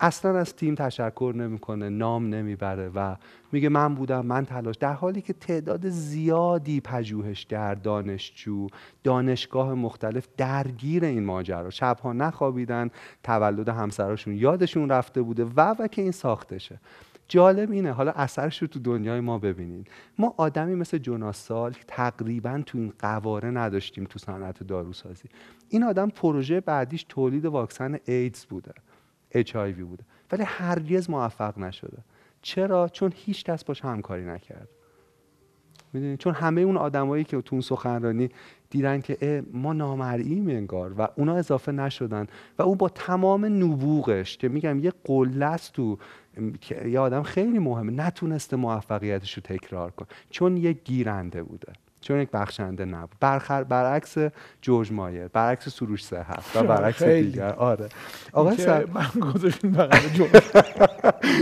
[0.00, 3.16] اصلا از تیم تشکر نمی‌کنه نام نمی‌بره و
[3.52, 4.76] میگه من بودم من تلاش.
[4.76, 8.66] در حالی که تعداد زیادی پژوهشگر دانشجو
[9.04, 11.70] دانشگاه مختلف درگیر این ماجرا.
[11.70, 12.90] شبها نخوابیدن
[13.22, 16.80] تولد همسراشون یادشون رفته بوده و و که این ساختشه.
[17.28, 17.92] جالب اینه.
[17.92, 19.90] حالا اثرش رو تو دنیای ما ببینید.
[20.18, 25.28] ما آدمی مثل جوناس سال تقریبا تو این قواره نداشتیم تو صنعت داروسازی.
[25.68, 28.72] این آدم پروژه بعدیش تولید واکسن ایدز بوده
[29.30, 30.04] اچ بوده.
[30.32, 31.98] ولی هرگز موفق نشده.
[32.42, 34.68] چرا؟ چون هیچ کس باش همکاری نکرد.
[35.92, 38.28] می‌دونید چون همه اون آدمایی که تو اون سخنرانی
[38.70, 42.26] دیدن که ما نامرئیم انگار و اونا اضافه نشدن
[42.58, 45.98] و او با تمام نبوغش که میگم یه قله است تو
[46.60, 51.72] که یه آدم خیلی مهمه نتونسته موفقیتش رو تکرار کن چون یه گیرنده بوده.
[52.02, 53.16] چون یک بخشنده نبود.
[53.20, 54.14] برخر برعکس
[54.62, 57.52] جورج مایر برعکس سروش صحت و برعکس دیگر.
[57.52, 57.88] آره.
[58.32, 60.30] آقا سر من گذاشتم بغل جورج.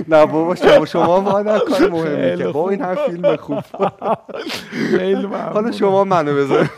[0.08, 3.64] نه بابا شما شما ما کار مهمی که با این هم فیلم خوب
[4.70, 6.70] خیلی حالا شما منو بذار.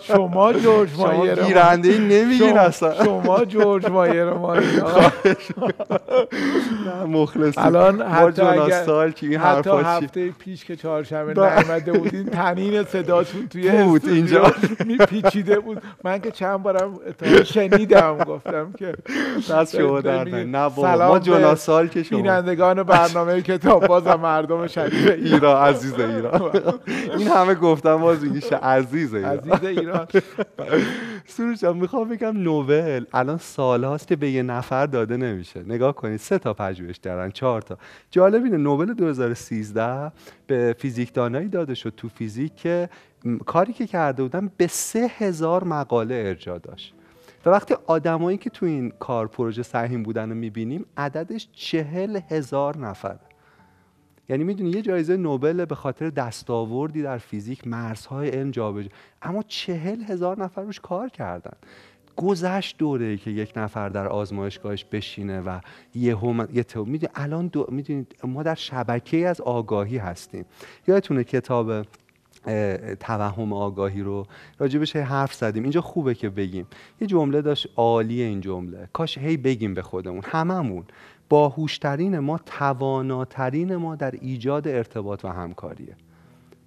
[0.00, 3.04] شما جورج مایر شما گیرنده ای نمیگین اصلا.
[3.04, 4.56] شما جورج مایر ما
[6.86, 8.88] نه مخلصی الان حتی اگر
[9.20, 14.54] این حتی هفته پیش که چهارشنبه نیامده بودین تنین صدا صداتون توی بود اینجا.
[14.86, 15.82] میپیچیده بود.
[16.04, 16.98] من که چند بارم
[17.44, 18.94] شنیدم گفتم که
[19.50, 22.18] دست شما در نه ما جونا سال که شما.
[22.18, 25.68] بینندگان برنامه کتاب باز مردم شریف ایران.
[25.68, 26.50] عزیز ایران.
[27.18, 29.38] این همه گفتم باز میگیشه عزیز ایران.
[29.38, 30.06] عزیز ایران.
[31.26, 35.62] سروش می‌خوام بگم نوبل الان سال هاست که به یه نفر داده نمیشه.
[35.66, 37.78] نگاه کنید سه تا پژوهش دارن چهار تا.
[38.10, 40.12] جالب اینه نوبل 2013
[40.46, 42.88] به فیزیکدانایی داده شد تو فیزیک که
[43.46, 46.94] کاری که کرده بودن به سه هزار مقاله ارجاع داشت.
[47.46, 52.78] و وقتی آدمایی که تو این کار پروژه سهیم بودن رو می‌بینیم عددش چهل هزار
[52.78, 53.16] نفر.
[54.28, 58.88] یعنی می‌دونی یه جایزه نوبل به خاطر دستاوردی در فیزیک مرزهای علم جابجا.
[59.22, 61.56] اما چهل هزار نفر روش کار کردن.
[62.16, 65.58] گذشت دوره ای که یک نفر در آزمایشگاهش بشینه و
[65.94, 67.66] یه هم یه تو می‌دونی الان دو...
[67.70, 70.44] می‌دونید ما در شبکه از آگاهی هستیم.
[70.86, 71.86] یادتونه کتاب
[73.00, 74.26] توهم آگاهی رو
[74.58, 75.62] راجبش حرف زدیم.
[75.62, 76.66] اینجا خوبه که بگیم.
[77.00, 78.88] یه جمله داشت عالی این جمله.
[78.92, 80.22] کاش هی بگیم به خودمون.
[80.24, 80.84] هممون.
[81.28, 85.96] باهوشترین ما تواناترین ما در ایجاد ارتباط و همکاریه.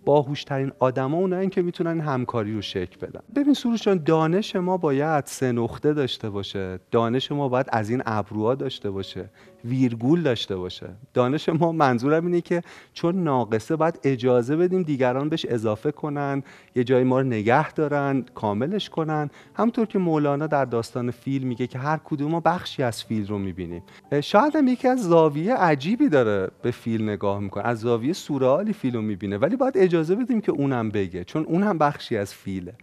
[0.06, 3.22] باهوشترین آدما اونایی که می‌تونن همکاری رو شکل بدن.
[3.36, 6.80] ببین سروش جان دانش ما باید سه نقطه داشته باشه.
[6.92, 9.30] دانش ما باید از این ابروها داشته باشه.
[9.66, 10.90] ویرگول داشته باشه.
[11.14, 12.62] دانش ما منظورم اینه که
[12.94, 16.44] چون ناقصه باید اجازه بدیم دیگران بهش اضافه کنن
[16.76, 19.30] یه جایی ما رو نگه دارن کاملش کنن.
[19.56, 23.38] همطور که مولانا در داستان فیل میگه که هر کدوم ما بخشی از فیل رو
[23.38, 23.84] می‌بینیم.
[24.22, 27.64] شاید هم یکی از زاویه عجیبی داره به فیل نگاه می‌کنه.
[27.64, 29.38] از زاویه سورئالی فیل رو می‌بینه.
[29.38, 32.74] ولی باید اجازه بدیم که اونم بگه چون اونم بخشی از فیله.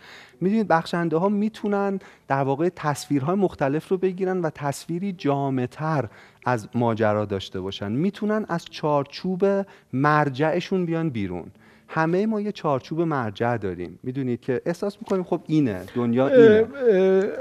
[0.40, 6.08] می‌دونید بخشنده ها می‌تونن در واقع تصویرهای مختلف رو بگیرن و تصویری جامعتر
[6.44, 7.92] از ماجرا داشته باشن.
[7.92, 9.44] می‌تونن از چارچوب
[9.92, 11.44] مرجعشون بیان بیرون.
[11.88, 13.98] همه ما یه چارچوب مرجع داریم.
[14.02, 15.80] می‌دونید که احساس می‌کنیم خب اینه.
[15.94, 16.66] دنیا اینه.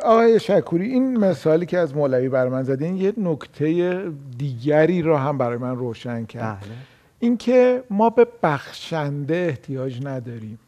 [0.03, 4.01] آقای شکوری این مثالی که از مولوی بر من زدین یه نکته
[4.37, 6.59] دیگری رو هم برای من روشن کرد.
[6.59, 6.71] بله.
[7.19, 10.59] اینکه ما به بخشنده احتیاج نداریم.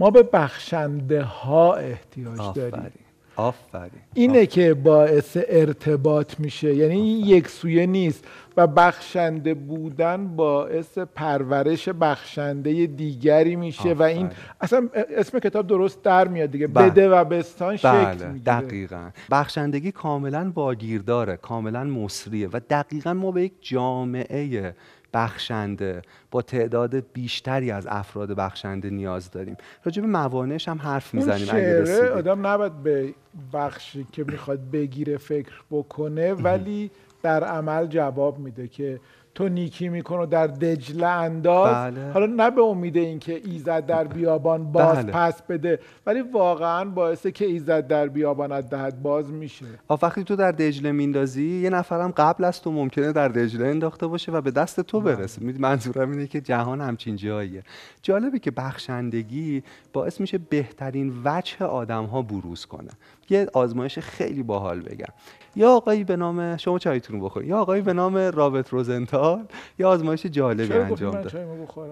[0.00, 2.92] ما به بخشنده ها احتیاج داریم.
[3.38, 3.90] آفرین.
[4.14, 6.74] اینه که باعث ارتباط میشه.
[6.74, 8.24] یعنی یک سویه نیست
[8.56, 16.28] و بخشنده بودن باعث پرورش بخشنده دیگری میشه و این اصلا اسم کتاب درست در
[16.28, 16.66] میاد دیگه.
[16.66, 16.90] بله.
[16.90, 18.26] بده و بستان شکل بله.
[18.28, 18.44] می‌گیره.
[18.44, 19.10] دقیقا.
[19.30, 24.74] بخشندگی کاملا باگیرداره کاملا مصریه و دقیقا ما به یک جامعه
[25.14, 26.02] بخشنده.
[26.30, 29.56] با تعداد بیشتری از افراد بخشنده نیاز داریم.
[29.84, 33.14] راجع به موانعش هم حرف می‌زنیم اگه آدم نباید به
[33.52, 36.90] بخشی که می‌خواد بگیره فکر بکنه ولی
[37.22, 39.00] در عمل جواب میده که
[39.34, 42.12] تو نیکی می‌کنه در دجله انداز بله.
[42.12, 45.12] حالا نه به امید اینکه ایزد در بیابان باز بله.
[45.12, 49.66] پس بده ولی واقعا باعثه که ایزد در بیابان از دهد باز میشه
[50.02, 54.32] وقتی تو در دجله میندازی یه نفرم قبل از تو ممکنه در دجله انداخته باشه
[54.32, 55.16] و به دست تو بله.
[55.16, 57.62] برسه منظورم اینه که جهان همچین جاییه
[58.02, 59.62] جالبه که بخشندگی
[59.92, 62.90] باعث میشه بهترین وجه آدم ها بروز کنه
[63.30, 65.12] یه آزمایش خیلی باحال بگم.
[65.56, 69.44] یا آقایی به نام شما چایتون بخور یا آقایی به نام رابرت روزنتال
[69.78, 71.36] یا آزمایش جالبی انجام داد.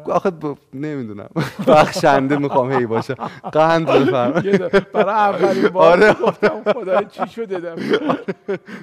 [0.05, 0.57] آخه ب...
[0.75, 1.29] نمی‌دونم.
[1.69, 3.15] بخشنده می‌خوام هی باشه.
[3.53, 4.69] قند بفرمایید.
[4.93, 6.13] برای اولین بار آره.
[6.13, 7.75] گفتم خدای چی شده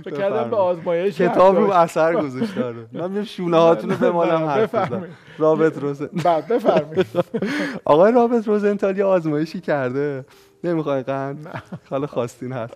[0.05, 2.73] فکر کردم به آزمایش کتاب رو اثر گذاشته.
[2.93, 5.05] من میگم شونه هاتون رو بمالم حرف بزنم
[5.37, 7.05] رابرت روزنتال بعد بفرمایید.
[7.85, 10.25] آقای رابرت روزنتال یه آزمایشی کرده.
[10.63, 12.73] نمی‌خوای قند؟ حالا خواستین هست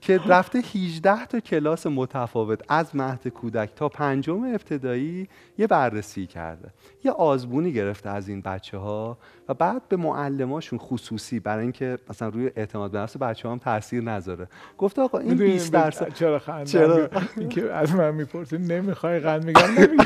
[0.00, 6.70] که رفته 18 تا کلاس متفاوت از مهد کودک تا پنجم ابتدایی یه بررسی کرده.
[7.04, 9.18] یه آزمونی گرفته از این بچه ها
[9.50, 14.02] و بعد به معلماشون خصوصی برای اینکه مثلا روی اعتماد به نفس بچه هم تاثیر
[14.02, 14.48] نذاره.
[14.78, 19.62] گفته آقا این 20 درصد چرا خنده چرا؟ اینکه از من می‌پرسی نمی‌خوای قند میگم؟
[19.78, 20.04] نمیگم.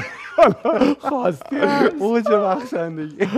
[0.99, 1.57] خواستی
[1.99, 3.29] اوج بخشندگی.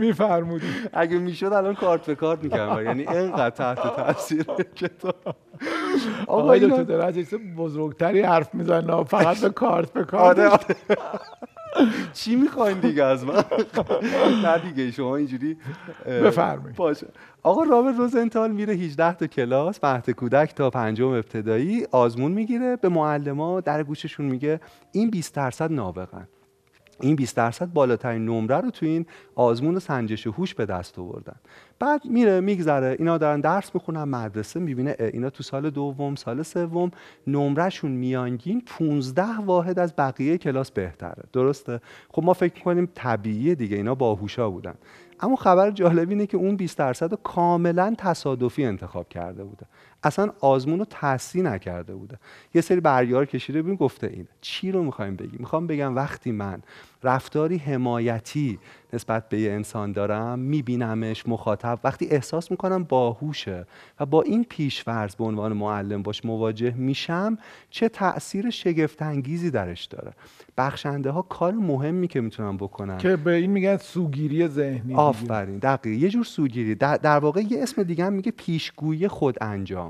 [0.00, 0.66] میفرمودی.
[0.92, 2.84] اگه می‌شد الان کارت به کارت می‌کردم.
[2.84, 4.42] یعنی اینقدر تحت تاثیر
[4.76, 5.14] کتاب
[6.26, 10.38] آقا اینو تو درجه بزرگتری حرف می‌زنه فقط به کارت به کارت.
[10.38, 10.76] آره، آره.
[12.12, 13.44] چی می‌خواین دیگه از من؟
[14.44, 15.56] نه دیگه شما اینجوری
[16.06, 16.76] بفرمایید.
[16.76, 17.06] باشه.
[17.42, 22.88] آقا رابرت روزنتال میره 18 تا کلاس مهد کودک تا پنجم ابتدایی آزمون می‌گیره به
[22.88, 24.60] معلما در گوششون میگه
[24.92, 26.28] این 20 درصد نابغن
[27.00, 31.36] این 20 درصد بالاترین نمره رو تو این آزمون سنجش هوش به دست آوردن.
[31.78, 36.90] بعد میره میگذره اینا دارن درس می‌خونن مدرسه می‌بینه اینا تو سال دوم سال سوم
[37.26, 41.22] نمرهشون میانگین 15 واحد از بقیه کلاس بهتره.
[41.32, 44.74] درسته؟ خب ما فکر می‌کنیم طبیعیه دیگه اینا باهوشا بودن.
[45.20, 49.66] اما خبر جالب اینه که اون 20 درصد رو کاملا تصادفی انتخاب کرده بوده.
[50.02, 50.86] اصلا آزمون رو
[51.34, 52.18] نکرده بوده.
[52.54, 54.26] یه سری برگار کشیده ببین گفته این.
[54.40, 56.62] چی رو می‌خوایم بگیم؟ می‌خوام بگم وقتی من
[57.02, 58.58] رفتاری حمایتی
[58.92, 63.66] نسبت به یه انسان دارم میبینمش مخاطب وقتی احساس می‌کنم باهوشه
[64.00, 67.38] و با این پیشورز به عنوان معلم باش مواجه میشم
[67.70, 70.12] چه تاثیر شگفت انگیزی درش داره.
[70.58, 72.98] بخشنده ها کار مهمی که می‌تونن بکنن.
[72.98, 75.58] که به این میگن سوگیری ذهنی آفرین.
[75.58, 76.02] دقیق.
[76.02, 76.74] یه جور سوگیری.
[76.74, 79.89] در, در واقع یه اسم دیگه هم میگه پیشگویی خود انجام.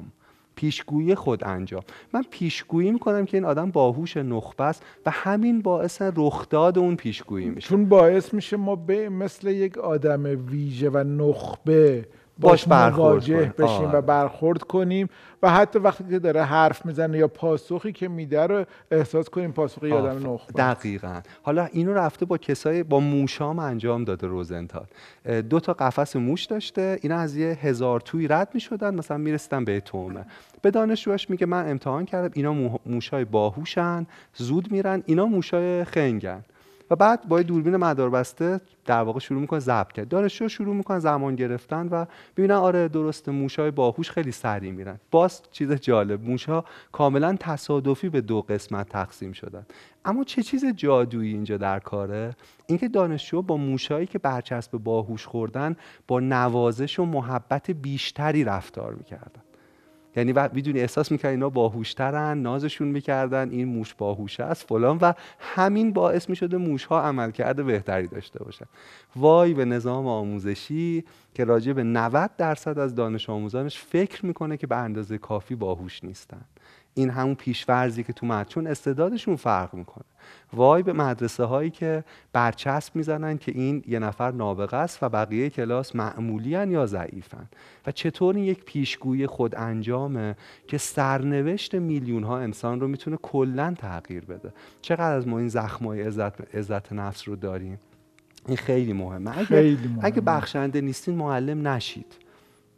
[0.60, 1.82] پیشگویی خود انجام.
[2.12, 7.48] من پیشگویی می‌کنم که این آدم باهوش نخبه است و همین باعث رخداد اون پیشگویی
[7.48, 7.68] میشه.
[7.68, 12.08] چون باعث میشه ما به مثل یک آدم ویژه و نخبه
[12.40, 15.08] باش مواجه بشیم و برخورد کنیم
[15.42, 19.88] و حتی وقتی که داره حرف می‌زنه یا پاسخی که میده رو احساس کنیم پاسخی
[19.88, 21.20] یادم نخبه دقیقا.
[21.42, 24.86] حالا اینو رفته با کسای با موشام انجام داده روزنتال.
[25.50, 29.80] دو تا قفس موش داشته اینا از یه هزار توی رد می‌شدن مثلا می‌رسیدن به
[29.80, 30.24] تومه.
[30.62, 36.44] به دانشجوش میگه من امتحان کردم اینا موشای باهوشن زود میرن اینا موشای خنگن.
[36.90, 40.08] و بعد با دوربین مداربسته در واقع شروع می‌کنه ضبط کرد.
[40.08, 42.04] دانشجو شروع می‌کنه زمان گرفتن و
[42.36, 45.00] ببینن آره درست موشای باهوش خیلی سریع میرن.
[45.10, 49.66] باز چیز جالب موشا کاملا تصادفی به دو قسمت تقسیم شدن.
[50.04, 55.76] اما چه چیز جادویی اینجا در کاره؟ اینکه دانشجو با موشایی که برچسب باهوش خوردن
[56.08, 59.42] با نوازش و محبت بیشتری رفتار می‌کردن.
[60.16, 64.98] یعنی می‌دونی احساس می‌کرد اینا باهوشترن نازشون می‌کردن این موش باهوش است فلان.
[65.00, 68.66] و همین باعث می‌شده موش ها عمل کرده بهتری داشته باشن.
[69.16, 74.66] وای به نظام آموزشی که راجع به 90 درصد از دانش آموزانش فکر می‌کنه که
[74.66, 76.44] به اندازه کافی باهوش نیستن.
[76.94, 80.04] این همون پیشورزی که تو مد استعدادشون فرق می‌کنه.
[80.52, 85.50] وای به مدرسه هایی که برچسب می‌زنن که این یه نفر نابغه است و بقیه
[85.50, 87.48] کلاس معمولی یا ضعیفن
[87.86, 90.36] و چطور این یک پیشگویی خود انجامه
[90.68, 96.02] که سرنوشت میلیون ها انسان رو می‌تونه کلا تغییر بده؟ چقدر از ما این زخمای
[96.02, 97.78] عزت, عزت نفس رو داریم؟
[98.46, 99.38] این خیلی مهمه.
[99.38, 100.04] اگه, خیلی مهمه.
[100.04, 102.14] اگه بخشنده نیستین معلم نشید.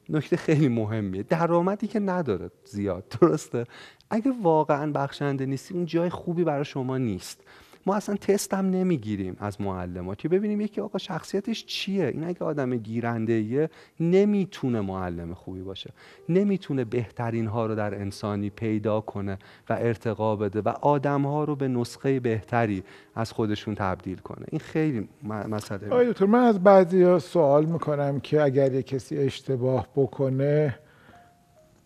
[0.09, 1.23] نکته خیلی مهمیه.
[1.23, 3.05] درآمدی که نداره زیاد.
[3.21, 3.65] درسته؟
[4.13, 7.41] اگه واقعا بخشنده نیستی اون جای خوبی برای شما نیست.
[7.87, 12.07] ما اصلا تست هم نمی‌گیریم از معلمات که ببینیم یکی آقا شخصیتش چیه.
[12.07, 13.71] این اگه آدم گیرنده
[14.01, 15.91] نمی‌تونه معلم خوبی باشه.
[16.29, 21.57] نمی‌تونه بهترین ها رو در انسانی پیدا کنه و ارتقا بده و آدم ها رو
[21.57, 22.83] به نسخه بهتری
[23.15, 24.47] از خودشون تبدیل کنه.
[24.51, 25.87] این خیلی مسئله.
[25.87, 30.79] آقای دکتر من از بعضی سوال می‌کنم که اگر یه کسی اشتباه بکنه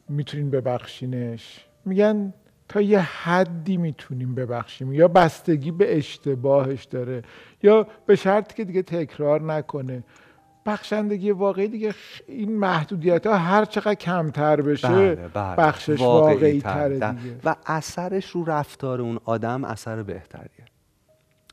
[0.08, 2.34] می‌تونین ببخشینش؟ میگن
[2.68, 7.22] تا یه حدی می‌تونیم ببخشیم یا بستگی به اشتباهش داره
[7.62, 10.04] یا به شرطی که دیگه تکرار نکنه.
[10.66, 11.94] بخشندگی واقعی دیگه
[12.26, 15.56] این محدودیت ها هر چقدر کمتر بشه بله، بله.
[15.56, 17.36] بخشش واقعی, تره دیگه.
[17.44, 20.64] و اثرش رو رفتار اون آدم اثر بهتریه.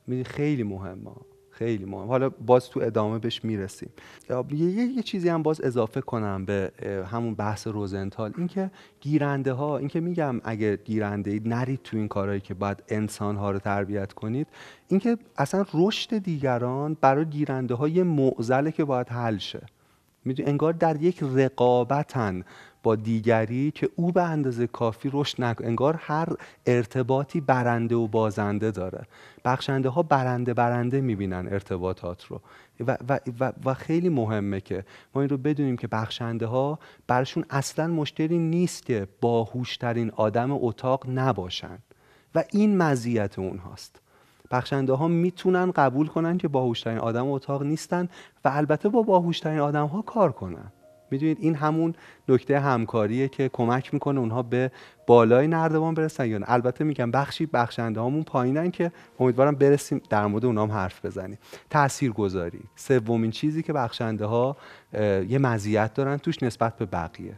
[0.06, 1.10] می‌دونی خیلی مهمه.
[1.54, 2.08] خیلی مهم.
[2.08, 3.90] حالا باز تو ادامه بهش می‌رسیم.
[4.30, 6.72] یه, یه چیزی هم باز اضافه کنم به
[7.12, 8.32] همون بحث روزنتال.
[8.38, 13.36] اینکه گیرنده ها اینکه میگم اگه گیرنده اید نرید تو این کارهایی که باید انسان
[13.36, 14.46] ها رو تربیت کنید
[14.88, 19.66] اینکه اصلا رشد دیگران برای گیرنده ها یه معضله که باید حل شه.
[20.24, 22.44] می‌دونی انگار در یک رقابتن
[22.82, 26.28] با دیگری که او به اندازه کافی رشد نکنه انگار هر
[26.66, 29.06] ارتباطی برنده و بازنده داره.
[29.44, 32.40] بخشنده ها برنده برنده می‌بینن ارتباطات رو.
[32.86, 34.84] و, و, و, و خیلی مهمه که
[35.14, 41.10] ما این رو بدونیم که بخشنده ها برشون اصلا مشتری نیست که باهوشترین آدم اتاق
[41.10, 41.78] نباشن.
[42.34, 44.00] و این مزیت اونهاست.
[44.54, 48.08] بخشنده ها می‌تونن قبول کنن که باهوشترین آدم اتاق نیستن
[48.44, 50.72] و البته با باهوشترین آدم ها کار کنن.
[51.10, 51.94] می‌دونید این همون
[52.28, 54.70] نکته همکاریه که کمک می‌کنه اونها به
[55.06, 60.00] بالای نردبان برسن یا البته میگم بخشی بخشنده هامون پایینن که امیدوارم برسیم.
[60.10, 61.38] در مورد اونام حرف بزنیم.
[61.70, 64.56] تأثیر گذاری سومین چیزی که بخشنده ها
[65.28, 67.34] یه مزیت دارن توش نسبت به بقیه.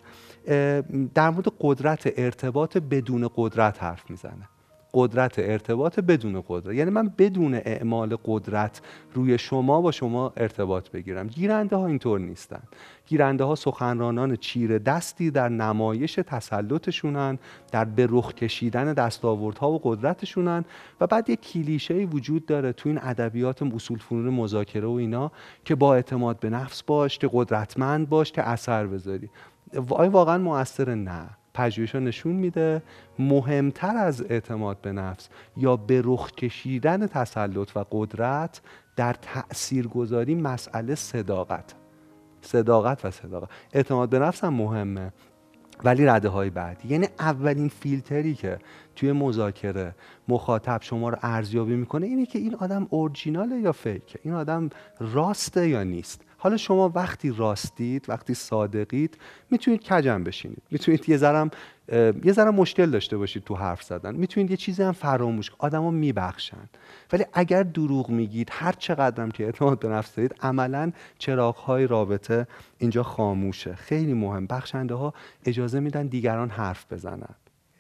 [1.15, 4.49] در مورد قدرت ارتباط بدون قدرت حرف می‌زنه.
[4.97, 6.75] قدرت ارتباط بدون قدرت.
[6.75, 8.81] یعنی من بدون اعمال قدرت
[9.15, 11.27] روی شما با شما ارتباط بگیرم.
[11.27, 12.63] گیرنده ها اینطور نیستن.
[13.07, 17.39] گیرنده ها سخنرانان چیر دستی در نمایش تسلطشونن
[17.73, 20.65] در به رخ کشیدن دستاوردها و قدرتشونن
[21.01, 25.33] و بعد یک کلیشه وجود داره تو این ادبیات اصول فنون مذاکره و اینا
[25.65, 29.31] که با اعتماد به نفس باش که قدرتمند باش که اثر بذاری.
[29.91, 31.29] آیا واقعا موثر نه.
[31.57, 32.83] پژوهش نشون میده
[33.19, 38.61] مهمتر از اعتماد به نفس یا به رخ کشیدن تسلط و قدرت
[38.97, 41.75] در تاثیرگذاری مسئله صداقت.
[42.41, 43.49] صداقت و صداقت.
[43.73, 45.13] اعتماد به نفس هم مهمه
[45.85, 48.59] ولی رده های بعدی یعنی اولین فیلتری که
[48.97, 49.95] توی مذاکره
[50.29, 55.69] مخاطب شما رو ارزیابی می‌کنه اینه که این آدم اورجیناله یا فیکه این آدم راسته
[55.69, 59.19] یا نیست؟ حالا شما وقتی راستید وقتی صادقید
[59.51, 60.63] می‌تونید کجم بشینید.
[60.71, 61.51] می‌تونید یه ذرم
[62.25, 64.15] یه ذره مشکل داشته باشید تو حرف زدن.
[64.15, 66.69] می‌تونید یه چیزی هم فراموش آدما میبخشن.
[67.13, 72.47] ولی اگر دروغ میگید هر چقدرم که اعتماد به نفس دارید عملا چراغ های رابطه
[72.79, 73.75] اینجا خاموشه.
[73.75, 74.47] خیلی مهم.
[74.47, 77.35] بخشنده ها اجازه میدن دیگران حرف بزنن.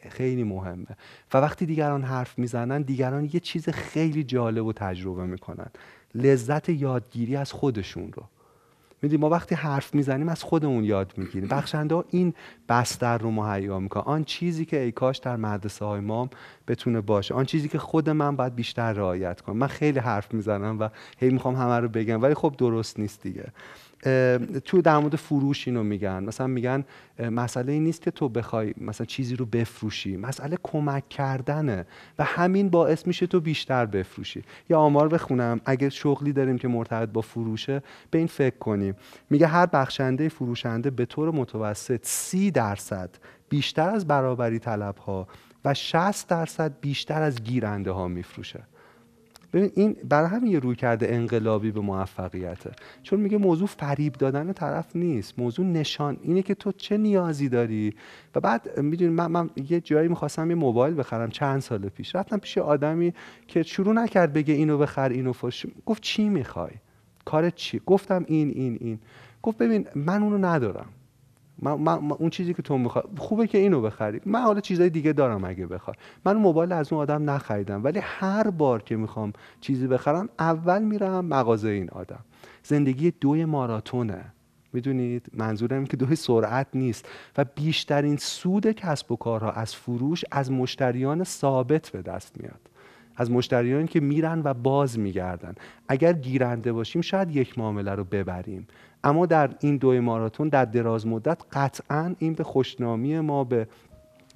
[0.08, 0.96] خیلی مهمه.
[1.34, 5.70] و وقتی دیگران حرف می‌زنن دیگران یه چیز خیلی جالب و تجربه می‌کنن.
[6.14, 8.22] لذت یادگیری از خودشون رو.
[9.06, 11.48] می‌دونی ما وقتی حرف می‌زنیم از خودمون یاد می‌گیریم.
[11.48, 12.34] بخشنده این
[12.68, 14.02] بستر رو مهیا می‌کنن.
[14.06, 16.28] آن چیزی که ای کاش در مدرسه های ما
[16.68, 17.34] بتونه باشه.
[17.34, 19.56] آن چیزی که خود من باید بیشتر رعایت کنم.
[19.56, 20.88] من خیلی حرف می‌زنم و
[21.18, 23.44] هی می‌خوام همه رو بگم ولی خب درست نیست دیگه.
[24.64, 26.24] تو در مورد فروش اینو میگن.
[26.24, 26.84] مثلا میگن
[27.30, 30.16] مسئله این نیست که تو بخوای مثلا چیزی رو بفروشی.
[30.16, 31.86] مسئله کمک کردنه
[32.18, 34.42] و همین باعث میشه تو بیشتر بفروشی.
[34.70, 35.60] یا آمار بخونم.
[35.64, 38.94] اگه شغلی داریم که مرتبط با فروشه به این فکر کنیم.
[39.30, 43.10] میگه هر بخشنده فروشنده به طور متوسط سی درصد
[43.48, 45.28] بیشتر از برابری طلب ها
[45.66, 48.62] و 60 درصد بیشتر از گیرنده ها میفروشه.
[49.52, 52.72] ببین این برای همین یه روی کرده انقلابی به موفقیته.
[53.02, 55.38] چون میگه موضوع فریب دادن طرف نیست.
[55.38, 56.16] موضوع نشان.
[56.22, 57.94] اینه که تو چه نیازی داری؟
[58.34, 62.14] و بعد می‌دونی من, من یه جایی می‌خواستم یه موبایل بخرم چند سال پیش.
[62.14, 63.14] رفتم پیش آدمی
[63.48, 66.72] که شروع نکرد بگه اینو بخر اینو فش گفت چی می‌خوای؟
[67.24, 68.98] کارت چی؟ گفتم این این این.
[69.42, 70.86] گفت ببین من اونو ندارم.
[71.62, 74.20] من, من, اون چیزی که تو می‌خوای خوبه که اینو بخری.
[74.24, 78.50] من حالا چیزای دیگه دارم اگه بخوای من موبایل از اون آدم نخریدم ولی هر
[78.50, 82.24] بار که می‌خوام چیزی بخرم اول میرم مغازه این آدم.
[82.62, 84.24] زندگی دوی ماراتونه.
[84.72, 90.52] می‌دونید؟ منظورم که دوی سرعت نیست و بیشترین سود کسب و کارها از فروش از
[90.52, 92.60] مشتریان ثابت به دست میاد.
[93.16, 95.54] از مشتریانی که میرن و باز میگردن.
[95.88, 98.66] اگر گیرنده باشیم شاید یک معامله رو ببریم.
[99.06, 103.68] اما در این دوی ماراتون در دراز مدت قطعا این به خوشنامی ما به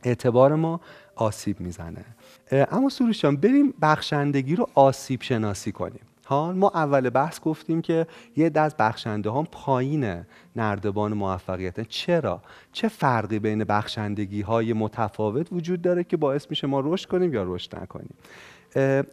[0.04, 0.80] اعتبار ما
[1.16, 2.04] آسیب می‌زنه.
[2.52, 6.00] اما سروشان بریم بخشندگی رو آسیب شناسی کنیم.
[6.26, 8.06] ها ما اول بحث گفتیم که
[8.36, 10.24] یه دست بخشنده ها پایین
[10.56, 12.42] نردبان موفقیت چرا؟
[12.72, 17.42] چه فرقی بین بخشندگی های متفاوت وجود داره که باعث میشه ما رشد کنیم یا
[17.42, 18.14] رشد نکنیم؟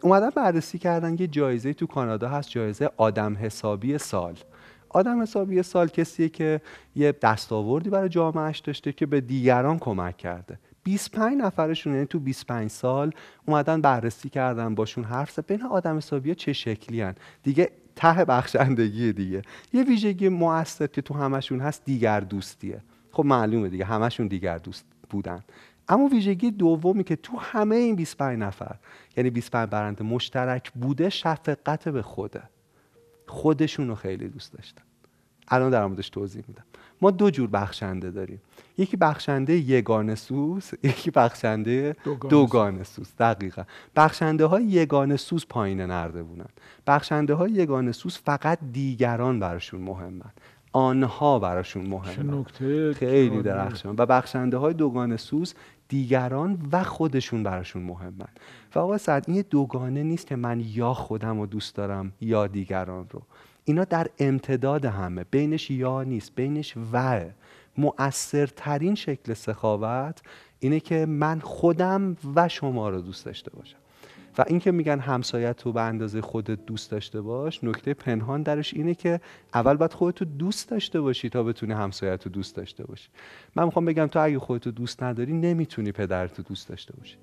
[0.01, 4.35] اومدن بررسی کردن یه جایزه تو کانادا هست جایزه آدم حسابی سال.
[4.89, 6.61] آدم حسابی سال کسیه که
[6.95, 10.59] یه دستاوردی برای جامعهش داشته که به دیگران کمک کرده.
[10.83, 13.11] 25 نفرشون یعنی تو 25 سال
[13.45, 15.45] اومدن بررسی کردن باشون حرف زد.
[15.45, 17.15] بین آدم حسابی چه شکلی هن.
[17.43, 19.41] دیگه ته بخشندگی دیگه.
[19.73, 22.81] یه ویژگی موثر که تو همشون هست دیگر دوستیه.
[23.11, 25.43] خب معلومه دیگه همشون دیگر دوست بودن.
[25.89, 28.75] اما ویژگی دومی که تو همه این 25 نفر
[29.17, 32.43] یعنی 25 برنده مشترک بوده شفقت به خوده.
[33.27, 34.81] خودشون رو خیلی دوست داشتن.
[35.47, 36.63] الان در موردش توضیح میدم.
[37.01, 38.41] ما دو جور بخشنده داریم.
[38.77, 41.95] یکی بخشنده یگانه سوز یکی بخشنده
[42.29, 43.13] دوگانه سوز.
[43.19, 43.63] دقیقا.
[43.95, 46.49] بخشنده های یگانه سوز پایین نرده بودن.
[46.87, 50.31] بخشنده های یگانه سوز فقط دیگران براشون مهمن.
[50.73, 52.43] آنها براشون مهمن.
[52.93, 53.95] خیلی درخشان.
[53.97, 55.53] و بخشنده های دوگانه سوز
[55.87, 58.27] دیگران و خودشون براشون مهمن.
[58.75, 63.07] و آقا سعد این دوگانه نیست که من یا خودم رو دوست دارم یا دیگران
[63.09, 63.21] رو.
[63.65, 67.25] اینا در امتداد همه بینش یا نیست بینش و.
[67.77, 70.21] مؤثرترین شکل سخاوت
[70.59, 73.77] اینه که من خودم و شما رو دوست داشته باشم.
[74.37, 78.95] و اینکه میگن همسایت رو به اندازه خودت دوست داشته باش نکته پنهان درش اینه
[78.95, 79.21] که
[79.53, 83.09] اول باید خودتو دوست داشته باشی تا بتونی همسایت رو دوست داشته باشی.
[83.55, 87.15] من می‌خوام بگم تو اگه خودتو دوست نداری نمی‌تونی پدرتو دوست داشته باشی.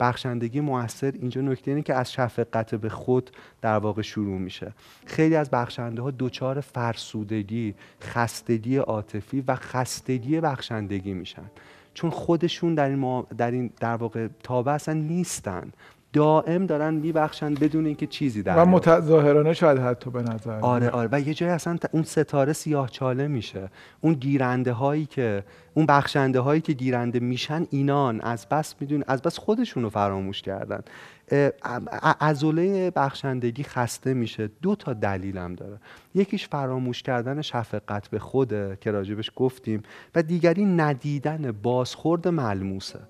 [0.00, 3.30] بخشندگی موثر اینجا نکته اینه که از شفقت به خود
[3.62, 4.72] در واقع شروع میشه.
[5.06, 11.50] خیلی از بخشنده ها دچار فرسودگی خستگی عاطفی و خستگی بخشندگی میشن.
[11.94, 15.72] چون خودشون در این, در, این در واقع تابع اصلا نیستن.
[16.14, 21.08] دائم دارن میبخشن بدون اینکه چیزی در و متظاهرانه شاید حتی به نظر آره آره.
[21.12, 23.70] و یه جای اصلا اون ستاره سیاه چاله میشه.
[24.00, 25.44] اون گیرنده هایی که
[25.74, 28.20] اون بخشنده هایی که گیرنده میشن اینان.
[28.20, 30.80] از بس میدون از بس خودشون رو فراموش کردن.
[32.20, 34.50] عضله بخشندگی خسته میشه.
[34.62, 35.76] دو تا دلیلم داره.
[36.14, 39.82] یکیش فراموش کردن شفقت به خوده که راجبش گفتیم
[40.14, 43.00] و دیگری ندیدن بازخورد ملموسه.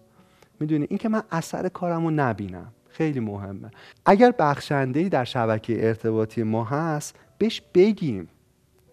[0.61, 2.73] می‌دونی؟ اینکه من اثر کارمو نبینم.
[2.95, 3.71] خیلی مهمه.
[4.07, 8.29] اگر بخشنده در شبکه ارتباطی ما هست بهش بگیم.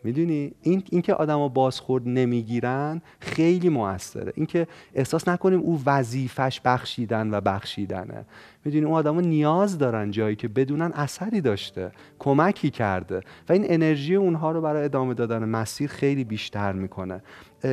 [0.04, 4.34] می‌دونی؟ این اینکه آدما بازخورد نمی‌گیرن خیلی موثره.
[4.36, 8.26] اینکه احساس نکنیم او وظیفش بخشیدن و بخشیدنه.
[8.66, 14.16] می‌دونی؟ اون آدما نیاز دارن جایی که بدونن اثری داشته کمکی کرده و این انرژی
[14.16, 17.24] اونها رو برای ادامه دادن مسیر خیلی بیشتر می‌کنه.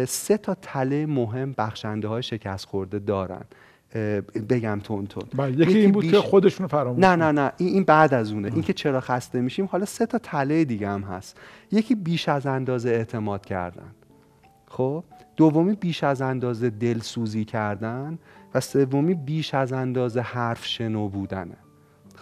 [0.08, 3.44] سه تا تله مهم بخشنده های شکست خورده دارن.
[4.48, 5.22] بگم تون تون.
[5.36, 6.12] بله، یکی این بود بیش...
[6.12, 8.52] که خودشون فراموش نه نه نه این, بعد از اونه.
[8.52, 11.40] این که چرا خسته میشیم حالا سه تا تله دیگه هم هست.
[11.72, 13.94] یکی بیش از اندازه اعتماد کردن.
[14.66, 15.04] خب؟
[15.36, 18.18] دومی بیش از اندازه دلسوزی کردن
[18.54, 21.56] و سومی بیش از اندازه حرف شنو بودنه.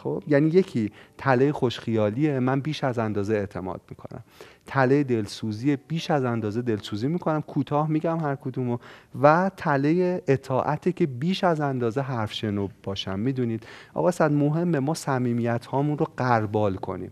[0.06, 4.24] خب یعنی یکی تله خوشخیالیه من بیش از اندازه اعتماد می‌کنم.
[4.66, 8.78] تله دلسوزی بیش از اندازه دلسوزی می‌کنم کوتاه میگم هر کدومو.
[9.22, 14.94] و تله اطاعته که بیش از اندازه حرف شنو باشم می‌دونید؟ آقا صد مهمه ما
[14.94, 17.10] صمیمیت هامون رو قربال کنیم.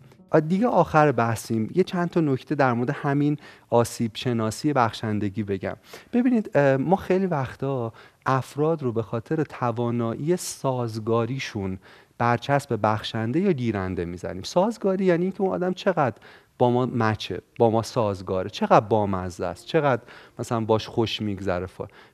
[0.49, 1.71] دیگه آخر بحثیم.
[1.75, 3.37] یه چند تا نکته در مورد همین
[3.71, 5.77] آسیب شناسی بخشندگی بگم.
[6.13, 7.93] ببینید ما خیلی وقتا
[8.27, 11.79] افراد رو به خاطر توانایی سازگاریشون
[12.19, 16.17] برچسب بخشنده یا گیرنده می‌زنیم؟ سازگاری یعنی اینکه اون آدم چقدر
[16.59, 20.03] با ما مچه با ما سازگاره چقدر بامزه است چقدر
[20.39, 21.67] مثلا باش خوش میگذره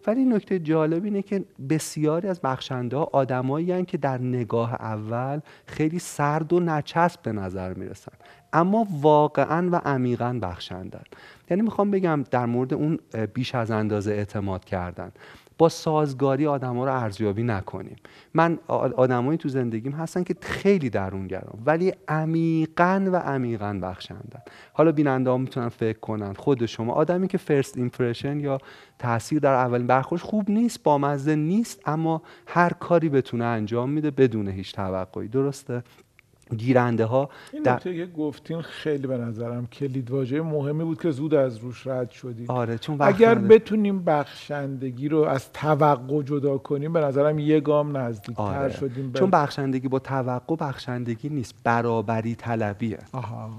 [0.06, 5.98] ولی نکته جالب اینه که بسیاری از بخشنده ها آدمایی که در نگاه اول خیلی
[5.98, 8.12] سرد و نچسب به نظر می‌رسن.
[8.52, 11.02] اما واقعا و عمیقا بخشندن
[11.50, 12.98] یعنی می‌خوام بگم در مورد اون
[13.34, 15.12] بیش از اندازه اعتماد کردن.
[15.60, 17.96] با سازگاری آدم ها رو ارزیابی نکنیم.
[18.34, 24.42] من آدمایی تو زندگیم هستن که خیلی درونگران ولی عمیقا و عمیقا بخشندن.
[24.72, 26.32] حالا بیننده ها می‌تونن فکر کنن.
[26.32, 28.58] خود شما آدمی که first impression یا
[28.98, 34.10] تاثیر در اولین برخورد خوب نیست با مزه نیست اما هر کاری بتونه انجام میده
[34.10, 35.28] بدون هیچ توقعی.
[35.28, 35.82] درسته؟
[36.56, 37.78] گیرنده ها این در...
[37.78, 42.50] که گفتین خیلی به نظرم کلید واژه مهمی بود که زود از روش رد شدیم.
[42.50, 48.42] آره چون اگر بتونیم بخشندگی رو از توقع جدا کنیم به نظرم یه گام نزدیکتر
[48.42, 48.72] آره.
[48.72, 51.54] شدیم چون بخشندگی با توقع بخشندگی نیست.
[51.64, 52.98] برابری طلبیه.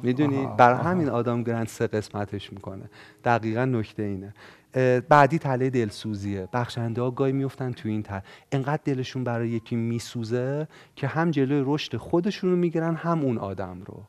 [0.03, 2.83] می‌دونی؟ بر همین آدم گرند سه قسمتش می‌کنه.
[3.25, 4.33] دقیقا نکته اینه.
[5.09, 6.47] بعدی تله دلسوزیه.
[6.53, 11.63] بخشنده ها گاهی میفتن تو این تله انقدر دلشون برای یکی میسوزه که هم جلوی
[11.65, 14.03] رشد خودشون رو می‌گیرن هم اون آدم رو.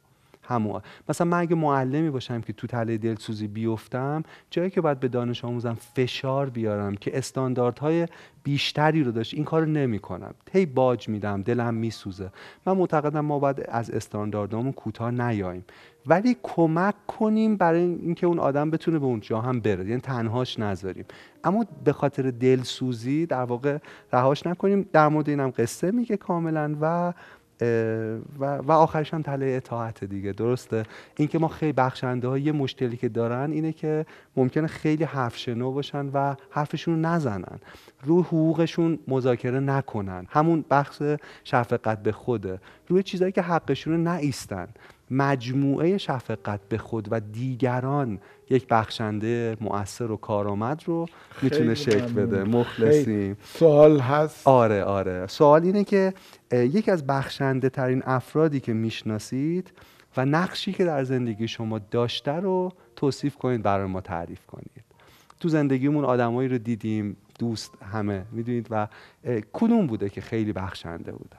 [0.44, 5.08] همون مثلا من اگه معلمی باشم که تو تله دلسوزی بیفتم جایی که باید به
[5.08, 8.08] دانش آموزم فشار بیارم که استانداردهای
[8.42, 12.30] بیشتری رو داشت این کار نمی کنم هی باج میدم دلم میسوزه.
[12.66, 15.64] من معتقدم ما باید از استانداردامون کوتاه نیاییم
[16.07, 19.88] ولی کمک کنیم برای اینکه اون آدم بتونه به اونجا هم بره.
[19.88, 21.05] یعنی تنهاش نذاریم.
[21.44, 23.78] اما به خاطر دلسوزی در واقع
[24.12, 24.88] رهاش نکنیم.
[24.92, 27.12] در مورد اینم قصه میگه کاملا و
[28.40, 30.32] و, و آخرش هم تله اطاعت دیگه.
[30.32, 30.82] درسته؟
[31.16, 35.72] اینکه ما خیلی بخشنده ها یه مشکلی که دارن اینه که ممکنه خیلی حرف شنو
[35.72, 37.59] باشن و حرفشون نزنن.
[38.03, 40.26] روی حقوقشون مذاکره نکنن.
[40.30, 41.03] همون بخش
[41.44, 42.61] شفقت به خوده.
[42.88, 44.68] روی چیزایی که حقشون رو نایستن
[45.12, 48.18] مجموعه شفقت به خود و دیگران
[48.50, 51.06] یک بخشنده مؤثر و کارآمد رو
[51.42, 52.44] می‌تونه شکل بده.
[52.44, 53.36] مخلصیم.
[53.44, 54.48] سوال هست.
[54.48, 55.26] آره آره.
[55.26, 56.14] سوال اینه که
[56.52, 59.72] یکی از بخشنده ترین افرادی که می‌شناسید
[60.16, 64.84] و نقشی که در زندگی شما داشته رو توصیف کنید برای ما تعریف کنید.
[65.40, 68.88] تو زندگیمون آدمایی رو دیدیم دوست همه می‌دونید؟ و
[69.52, 71.36] کدوم بوده که خیلی بخشنده بوده؟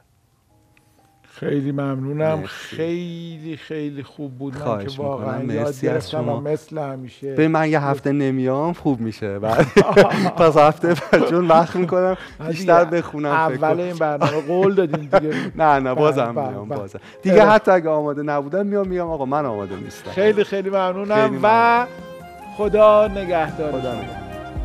[1.35, 2.43] خیلی ممنونم.
[2.45, 4.57] خیلی خیلی خوب بود.
[4.57, 7.33] من که واقعا یاد گرفتم و مثل همیشه.
[7.35, 9.39] به من یه هفته نمیام خوب میشه.
[9.39, 9.67] بعد
[10.37, 10.95] پس هفته
[11.29, 12.17] چون وقت می‌کنم.
[12.47, 15.35] بیشتر بخونم اول این برنامه قول دادیم دیگه.
[15.63, 16.79] نه نه بازم بله، میام بله.
[16.79, 16.99] بازم.
[17.21, 19.09] دیگه حتی اگه آماده نبودم میام میام.
[19.09, 20.11] آقا من آماده نیستم.
[20.11, 21.85] خیلی خیلی ممنونم و
[22.57, 23.71] خدا نگهدار.
[23.71, 24.32] خدا نگهدار.